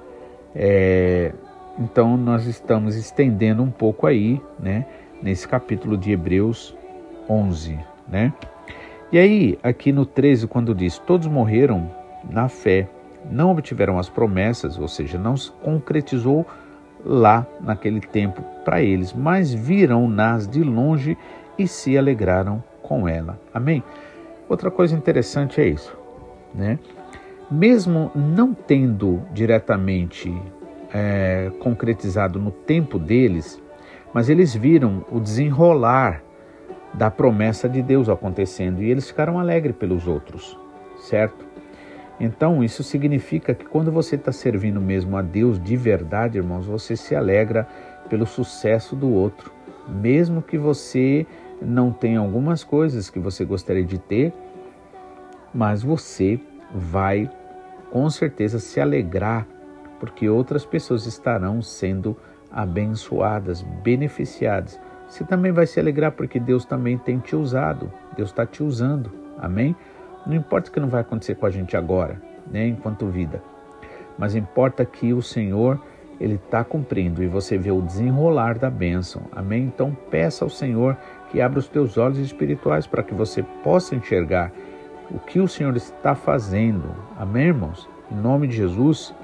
É, 0.54 1.32
então, 1.78 2.16
nós 2.16 2.46
estamos 2.46 2.96
estendendo 2.96 3.62
um 3.62 3.70
pouco 3.70 4.06
aí, 4.06 4.40
né, 4.58 4.86
nesse 5.22 5.46
capítulo 5.46 5.96
de 5.96 6.10
Hebreus 6.10 6.74
11, 7.28 7.78
né? 8.08 8.32
E 9.10 9.18
aí, 9.18 9.58
aqui 9.62 9.90
no 9.90 10.04
13, 10.04 10.46
quando 10.46 10.74
diz: 10.74 10.98
Todos 10.98 11.26
morreram 11.26 11.90
na 12.28 12.48
fé, 12.48 12.88
não 13.30 13.50
obtiveram 13.50 13.98
as 13.98 14.08
promessas, 14.08 14.78
ou 14.78 14.86
seja, 14.86 15.18
não 15.18 15.36
se 15.36 15.50
concretizou 15.62 16.46
lá 17.04 17.46
naquele 17.60 18.00
tempo 18.00 18.42
para 18.64 18.82
eles, 18.82 19.14
mas 19.14 19.52
viram-nas 19.52 20.46
de 20.46 20.62
longe 20.62 21.16
e 21.58 21.66
se 21.66 21.96
alegraram 21.96 22.62
com 22.82 23.08
ela. 23.08 23.40
Amém? 23.52 23.82
Outra 24.46 24.70
coisa 24.70 24.94
interessante 24.94 25.60
é 25.60 25.68
isso, 25.68 25.96
né? 26.54 26.78
Mesmo 27.50 28.10
não 28.14 28.52
tendo 28.52 29.22
diretamente 29.32 30.30
é, 30.92 31.50
concretizado 31.60 32.38
no 32.38 32.50
tempo 32.50 32.98
deles, 32.98 33.60
mas 34.12 34.28
eles 34.28 34.54
viram 34.54 35.04
o 35.10 35.18
desenrolar 35.18 36.22
da 36.94 37.10
promessa 37.10 37.68
de 37.68 37.82
Deus 37.82 38.08
acontecendo 38.08 38.82
e 38.82 38.90
eles 38.90 39.08
ficaram 39.08 39.38
alegres 39.38 39.76
pelos 39.76 40.06
outros, 40.06 40.58
certo? 41.00 41.46
Então 42.18 42.64
isso 42.64 42.82
significa 42.82 43.54
que 43.54 43.64
quando 43.64 43.92
você 43.92 44.16
está 44.16 44.32
servindo 44.32 44.80
mesmo 44.80 45.16
a 45.16 45.22
Deus 45.22 45.62
de 45.62 45.76
verdade, 45.76 46.38
irmãos, 46.38 46.66
você 46.66 46.96
se 46.96 47.14
alegra 47.14 47.68
pelo 48.08 48.26
sucesso 48.26 48.96
do 48.96 49.08
outro, 49.12 49.52
mesmo 49.88 50.42
que 50.42 50.58
você 50.58 51.26
não 51.60 51.92
tenha 51.92 52.18
algumas 52.18 52.64
coisas 52.64 53.10
que 53.10 53.18
você 53.18 53.44
gostaria 53.44 53.84
de 53.84 53.98
ter, 53.98 54.32
mas 55.54 55.82
você 55.82 56.40
vai 56.74 57.30
com 57.90 58.08
certeza 58.10 58.58
se 58.58 58.80
alegrar 58.80 59.46
porque 59.98 60.28
outras 60.28 60.64
pessoas 60.64 61.06
estarão 61.06 61.60
sendo 61.60 62.16
abençoadas, 62.50 63.62
beneficiadas. 63.62 64.80
Você 65.08 65.24
também 65.24 65.52
vai 65.52 65.66
se 65.66 65.80
alegrar 65.80 66.12
porque 66.12 66.38
Deus 66.38 66.64
também 66.64 66.98
tem 66.98 67.18
te 67.18 67.34
usado, 67.34 67.90
Deus 68.16 68.28
está 68.28 68.44
te 68.44 68.62
usando, 68.62 69.10
amém? 69.38 69.74
Não 70.26 70.34
importa 70.34 70.68
o 70.68 70.72
que 70.72 70.78
não 70.78 70.88
vai 70.88 71.00
acontecer 71.00 71.34
com 71.34 71.46
a 71.46 71.50
gente 71.50 71.76
agora, 71.76 72.20
né, 72.50 72.66
enquanto 72.66 73.06
vida, 73.06 73.42
mas 74.18 74.34
importa 74.34 74.84
que 74.84 75.12
o 75.12 75.22
Senhor 75.22 75.80
ele 76.20 76.34
está 76.34 76.62
cumprindo 76.64 77.22
e 77.22 77.26
você 77.26 77.56
vê 77.56 77.70
o 77.70 77.80
desenrolar 77.80 78.58
da 78.58 78.68
bênção, 78.68 79.22
amém? 79.32 79.64
Então 79.64 79.96
peça 80.10 80.44
ao 80.44 80.50
Senhor 80.50 80.96
que 81.30 81.40
abra 81.40 81.58
os 81.58 81.68
teus 81.68 81.96
olhos 81.96 82.18
espirituais 82.18 82.86
para 82.86 83.02
que 83.02 83.14
você 83.14 83.42
possa 83.62 83.94
enxergar 83.94 84.52
o 85.10 85.18
que 85.18 85.40
o 85.40 85.48
Senhor 85.48 85.74
está 85.76 86.14
fazendo, 86.14 86.94
amém, 87.18 87.46
irmãos? 87.46 87.88
Em 88.10 88.16
nome 88.16 88.46
de 88.46 88.56
Jesus. 88.56 89.14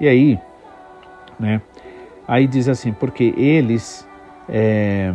E 0.00 0.08
aí, 0.08 0.38
né? 1.38 1.60
Aí 2.26 2.46
diz 2.46 2.68
assim, 2.68 2.92
porque 2.92 3.34
eles 3.36 4.08
é, 4.48 5.12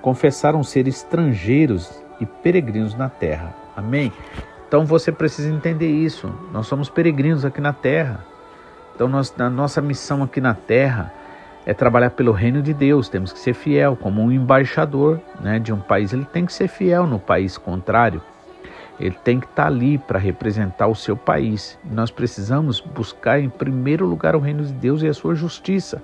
confessaram 0.00 0.62
ser 0.62 0.86
estrangeiros 0.88 2.02
e 2.20 2.26
peregrinos 2.26 2.94
na 2.94 3.08
terra. 3.08 3.54
Amém? 3.76 4.12
Então 4.68 4.86
você 4.86 5.12
precisa 5.12 5.52
entender 5.52 5.90
isso. 5.90 6.32
Nós 6.52 6.66
somos 6.66 6.88
peregrinos 6.88 7.44
aqui 7.44 7.60
na 7.60 7.72
terra. 7.72 8.24
Então 8.94 9.08
nós, 9.08 9.34
a 9.38 9.50
nossa 9.50 9.80
missão 9.80 10.22
aqui 10.22 10.40
na 10.40 10.54
terra 10.54 11.12
é 11.64 11.72
trabalhar 11.74 12.10
pelo 12.10 12.32
reino 12.32 12.62
de 12.62 12.72
Deus. 12.72 13.08
Temos 13.08 13.32
que 13.32 13.38
ser 13.38 13.54
fiel, 13.54 13.96
como 13.96 14.22
um 14.22 14.32
embaixador 14.32 15.20
né, 15.40 15.58
de 15.58 15.72
um 15.72 15.80
país. 15.80 16.12
Ele 16.12 16.24
tem 16.24 16.46
que 16.46 16.52
ser 16.52 16.68
fiel 16.68 17.06
no 17.06 17.18
país 17.18 17.56
contrário. 17.56 18.22
Ele 18.98 19.16
tem 19.24 19.40
que 19.40 19.46
estar 19.46 19.66
ali 19.66 19.98
para 19.98 20.18
representar 20.18 20.86
o 20.86 20.94
seu 20.94 21.16
país. 21.16 21.78
nós 21.84 22.10
precisamos 22.10 22.80
buscar 22.80 23.40
em 23.40 23.48
primeiro 23.48 24.06
lugar 24.06 24.36
o 24.36 24.38
reino 24.38 24.64
de 24.64 24.72
Deus 24.72 25.02
e 25.02 25.08
a 25.08 25.14
sua 25.14 25.34
justiça. 25.34 26.02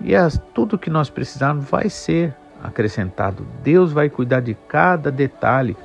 E 0.00 0.16
as, 0.16 0.40
tudo 0.54 0.78
que 0.78 0.90
nós 0.90 1.10
precisarmos 1.10 1.68
vai 1.68 1.88
ser 1.88 2.34
acrescentado. 2.62 3.46
Deus 3.62 3.92
vai 3.92 4.08
cuidar 4.08 4.40
de 4.40 4.54
cada 4.54 5.10
detalhe. 5.10 5.76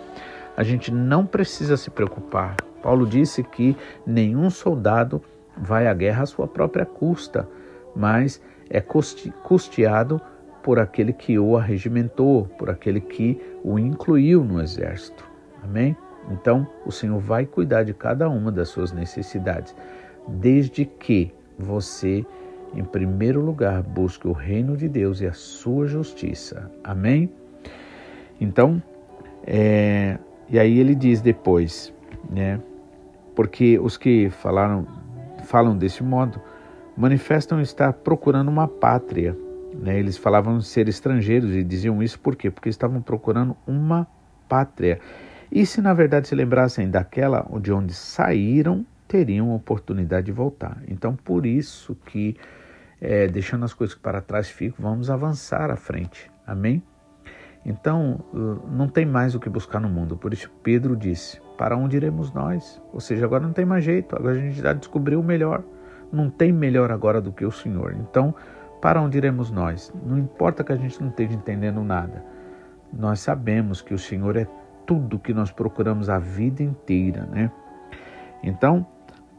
A 0.56 0.63
gente 0.63 0.91
não 0.91 1.25
precisa 1.25 1.78
se 1.78 1.89
preocupar. 1.89 2.56
Paulo 2.82 3.06
disse 3.06 3.43
que 3.43 3.75
nenhum 4.06 4.49
soldado 4.49 5.21
vai 5.58 5.88
à 5.88 5.93
guerra 5.93 6.23
à 6.23 6.25
sua 6.25 6.47
própria 6.47 6.86
custa, 6.86 7.47
mas 7.95 8.41
é 8.69 8.82
custeado 8.82 10.21
por 10.62 10.80
aquele 10.80 11.13
que 11.13 11.38
o 11.38 11.58
arregimentou, 11.58 12.45
por 12.58 12.69
aquele 12.69 12.99
que 12.99 13.39
o 13.63 13.78
incluiu 13.78 14.43
no 14.43 14.62
exército. 14.62 15.23
Amém? 15.63 15.95
Então, 16.32 16.67
o 16.86 16.91
Senhor 16.91 17.19
vai 17.19 17.45
cuidar 17.45 17.84
de 17.84 17.93
cada 17.93 18.28
uma 18.30 18.51
das 18.51 18.69
suas 18.69 18.91
necessidades, 18.91 19.75
desde 20.28 20.86
que 20.86 21.32
você 21.58 22.25
em 22.75 22.83
primeiro 22.83 23.41
lugar, 23.41 23.81
busque 23.81 24.27
o 24.27 24.31
reino 24.31 24.75
de 24.75 24.88
Deus 24.88 25.21
e 25.21 25.27
a 25.27 25.33
sua 25.33 25.88
justiça. 25.88 26.71
Amém? 26.83 27.29
Então, 28.39 28.81
é, 29.45 30.17
e 30.49 30.59
aí 30.59 30.79
ele 30.79 30.93
diz 30.93 31.21
depois, 31.21 31.93
né? 32.29 32.59
Porque 33.35 33.79
os 33.79 33.97
que 33.97 34.29
falaram, 34.29 34.88
falam 35.43 35.77
desse 35.77 36.03
modo, 36.03 36.39
manifestam 36.95 37.61
estar 37.61 37.93
procurando 37.93 38.49
uma 38.49 38.67
pátria. 38.67 39.38
Né? 39.73 39.99
Eles 39.99 40.17
falavam 40.17 40.61
ser 40.61 40.88
estrangeiros 40.88 41.53
e 41.53 41.63
diziam 41.63 42.01
isso 42.01 42.19
por 42.19 42.35
quê? 42.35 42.49
Porque 42.49 42.69
estavam 42.69 43.01
procurando 43.01 43.55
uma 43.67 44.07
pátria. 44.47 44.99
E 45.51 45.65
se 45.65 45.81
na 45.81 45.93
verdade 45.93 46.27
se 46.27 46.35
lembrassem 46.35 46.89
daquela 46.89 47.45
de 47.61 47.71
onde 47.71 47.93
saíram, 47.93 48.85
teriam 49.07 49.53
oportunidade 49.53 50.27
de 50.27 50.31
voltar. 50.31 50.81
Então, 50.88 51.15
por 51.15 51.45
isso 51.45 51.95
que 52.05 52.35
é, 53.01 53.27
deixando 53.27 53.65
as 53.65 53.73
coisas 53.73 53.95
para 53.95 54.21
trás 54.21 54.49
ficam, 54.49 54.86
vamos 54.89 55.10
avançar 55.10 55.69
à 55.71 55.75
frente. 55.75 56.31
Amém? 56.45 56.81
Então, 57.65 58.23
uh, 58.31 58.67
não 58.69 58.88
tem 58.88 59.05
mais 59.05 59.34
o 59.34 59.39
que 59.39 59.49
buscar 59.49 59.79
no 59.79 59.89
mundo. 59.89 60.15
Por 60.15 60.31
isso, 60.31 60.51
Pedro 60.62 60.95
disse: 60.95 61.41
Para 61.58 61.75
onde 61.75 61.97
iremos 61.97 62.31
nós? 62.31 62.81
Ou 62.93 62.99
seja, 62.99 63.25
agora 63.25 63.43
não 63.43 63.53
tem 63.53 63.65
mais 63.65 63.84
jeito, 63.84 64.15
agora 64.15 64.36
a 64.36 64.39
gente 64.39 64.62
já 64.62 64.71
descobriu 64.71 65.19
o 65.19 65.23
melhor. 65.23 65.63
Não 66.12 66.29
tem 66.29 66.51
melhor 66.51 66.91
agora 66.91 67.19
do 67.19 67.31
que 67.31 67.43
o 67.43 67.51
Senhor. 67.51 67.95
Então, 67.99 68.36
para 68.79 69.01
onde 69.01 69.17
iremos 69.17 69.49
nós? 69.49 69.91
Não 70.05 70.17
importa 70.17 70.63
que 70.63 70.71
a 70.71 70.75
gente 70.75 71.01
não 71.01 71.10
esteja 71.10 71.34
entendendo 71.34 71.84
nada. 71.84 72.23
Nós 72.93 73.19
sabemos 73.19 73.81
que 73.81 73.95
o 73.95 73.97
Senhor 73.97 74.38
é 74.38 74.47
tudo 74.86 75.17
que 75.17 75.34
nós 75.34 75.51
procuramos 75.51 76.08
a 76.08 76.19
vida 76.19 76.62
inteira, 76.62 77.25
né? 77.25 77.51
Então, 78.43 78.86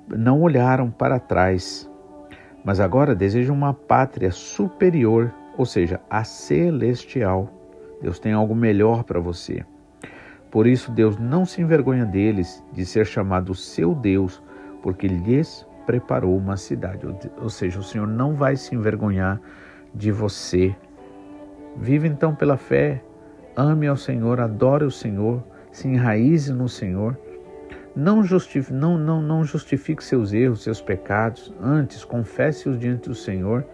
não 0.08 0.42
olharam 0.42 0.90
para 0.90 1.20
trás, 1.20 1.88
mas 2.66 2.80
agora 2.80 3.14
deseja 3.14 3.52
uma 3.52 3.72
pátria 3.72 4.32
superior, 4.32 5.32
ou 5.56 5.64
seja, 5.64 6.00
a 6.10 6.24
celestial. 6.24 7.48
Deus 8.02 8.18
tem 8.18 8.32
algo 8.32 8.56
melhor 8.56 9.04
para 9.04 9.20
você. 9.20 9.64
Por 10.50 10.66
isso, 10.66 10.90
Deus 10.90 11.16
não 11.16 11.46
se 11.46 11.62
envergonha 11.62 12.04
deles 12.04 12.64
de 12.72 12.84
ser 12.84 13.06
chamado 13.06 13.54
seu 13.54 13.94
Deus, 13.94 14.42
porque 14.82 15.06
lhes 15.06 15.64
preparou 15.86 16.36
uma 16.36 16.56
cidade. 16.56 17.06
Ou 17.40 17.48
seja, 17.48 17.78
o 17.78 17.84
Senhor 17.84 18.08
não 18.08 18.34
vai 18.34 18.56
se 18.56 18.74
envergonhar 18.74 19.40
de 19.94 20.10
você. 20.10 20.74
Vive 21.76 22.08
então 22.08 22.34
pela 22.34 22.56
fé, 22.56 23.00
ame 23.54 23.86
ao 23.86 23.96
Senhor, 23.96 24.40
adore 24.40 24.84
o 24.84 24.90
Senhor, 24.90 25.40
se 25.70 25.86
enraize 25.86 26.52
no 26.52 26.68
Senhor 26.68 27.16
não, 27.96 28.22
justifique, 28.22 28.74
não, 28.74 28.98
não, 28.98 29.22
não 29.22 29.42
justifique 29.42 30.04
seus 30.04 30.34
erros, 30.34 30.62
seus 30.62 30.82
pecados, 30.82 31.50
antes 31.58 32.04
confesse-os 32.04 32.78
diante 32.78 33.08
do 33.08 33.14
Senhor. 33.14 33.64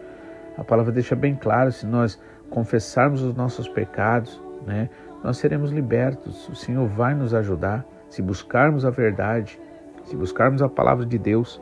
A 0.56 0.62
palavra 0.62 0.92
deixa 0.92 1.16
bem 1.16 1.34
claro: 1.34 1.72
se 1.72 1.84
nós 1.84 2.20
confessarmos 2.48 3.20
os 3.20 3.34
nossos 3.34 3.66
pecados, 3.66 4.40
né, 4.64 4.88
nós 5.24 5.38
seremos 5.38 5.72
libertos. 5.72 6.48
O 6.48 6.54
Senhor 6.54 6.86
vai 6.86 7.14
nos 7.14 7.34
ajudar 7.34 7.84
se 8.08 8.22
buscarmos 8.22 8.84
a 8.84 8.90
verdade, 8.90 9.58
se 10.04 10.14
buscarmos 10.14 10.62
a 10.62 10.68
palavra 10.68 11.04
de 11.04 11.18
Deus. 11.18 11.60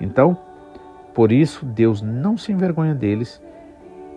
Então, 0.00 0.38
por 1.12 1.30
isso, 1.30 1.66
Deus 1.66 2.00
não 2.00 2.38
se 2.38 2.52
envergonha 2.52 2.94
deles 2.94 3.42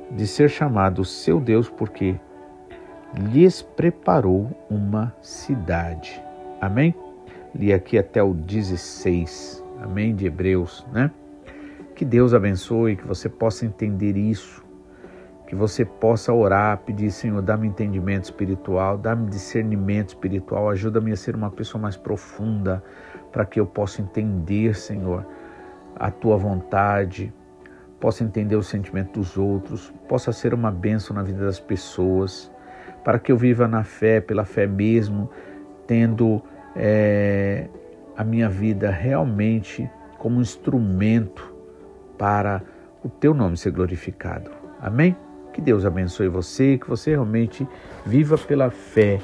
de 0.10 0.26
ser 0.26 0.50
chamado 0.50 1.04
seu 1.04 1.42
Deus, 1.42 1.68
porque 1.68 2.18
lhes 3.14 3.62
preparou 3.62 4.50
uma 4.70 5.14
cidade. 5.22 6.24
Amém? 6.62 6.96
Li 7.56 7.72
aqui 7.72 7.98
até 7.98 8.22
o 8.22 8.34
16, 8.34 9.64
amém, 9.82 10.16
de 10.16 10.26
Hebreus, 10.26 10.86
né? 10.92 11.12
Que 11.96 12.04
Deus 12.04 12.34
abençoe, 12.34 12.96
que 12.96 13.06
você 13.06 13.30
possa 13.30 13.66
entender 13.66 14.18
isso, 14.18 14.64
que 15.48 15.56
você 15.56 15.86
possa 15.86 16.34
orar, 16.34 16.80
pedir, 16.80 17.12
Senhor, 17.12 17.42
dá-me 17.42 17.68
entendimento 17.68 18.24
espiritual, 18.24 18.98
dá-me 18.98 19.30
discernimento 19.30 20.10
espiritual, 20.10 20.70
ajuda-me 20.70 21.12
a 21.12 21.16
ser 21.16 21.36
uma 21.36 21.52
pessoa 21.52 21.82
mais 21.82 21.96
profunda, 21.96 22.84
para 23.32 23.46
que 23.46 23.60
eu 23.60 23.66
possa 23.66 24.02
entender, 24.02 24.76
Senhor, 24.76 25.26
a 25.96 26.10
tua 26.10 26.38
vontade, 26.38 27.32
possa 28.00 28.24
entender 28.24 28.56
o 28.56 28.64
sentimento 28.64 29.20
dos 29.20 29.38
outros, 29.38 29.94
possa 30.10 30.32
ser 30.32 30.54
uma 30.54 30.72
bênção 30.72 31.16
na 31.16 31.22
vida 31.22 31.46
das 31.46 31.60
pessoas, 31.60 32.52
para 33.04 33.20
que 33.20 33.32
eu 33.32 33.38
viva 33.38 33.68
na 33.68 33.84
fé, 33.84 34.20
pela 34.20 34.46
fé 34.46 34.66
mesmo, 34.66 35.30
tendo 35.86 36.42
é, 36.76 37.68
a 38.16 38.24
minha 38.24 38.50
vida 38.50 38.90
realmente 38.90 39.90
como 40.18 40.38
um 40.38 40.42
instrumento 40.42 41.54
para 42.18 42.62
o 43.04 43.10
teu 43.10 43.34
nome 43.34 43.58
ser 43.58 43.72
glorificado. 43.72 44.52
Amém? 44.80 45.16
Que 45.52 45.62
Deus 45.62 45.86
abençoe 45.86 46.28
você, 46.28 46.78
que 46.78 46.90
você 46.90 47.12
realmente 47.12 47.68
viva 48.06 48.38
pela 48.38 48.70
fé, 48.70 49.20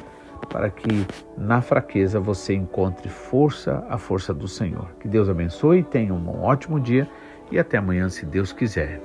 para 0.49 0.69
que 0.69 1.05
na 1.37 1.61
fraqueza 1.61 2.19
você 2.19 2.53
encontre 2.53 3.09
força, 3.09 3.83
a 3.89 3.97
força 3.97 4.33
do 4.33 4.47
Senhor. 4.47 4.89
Que 4.99 5.07
Deus 5.07 5.29
abençoe, 5.29 5.83
tenha 5.83 6.13
um 6.13 6.41
ótimo 6.41 6.79
dia 6.79 7.09
e 7.51 7.57
até 7.57 7.77
amanhã, 7.77 8.09
se 8.09 8.25
Deus 8.25 8.53
quiser. 8.53 9.01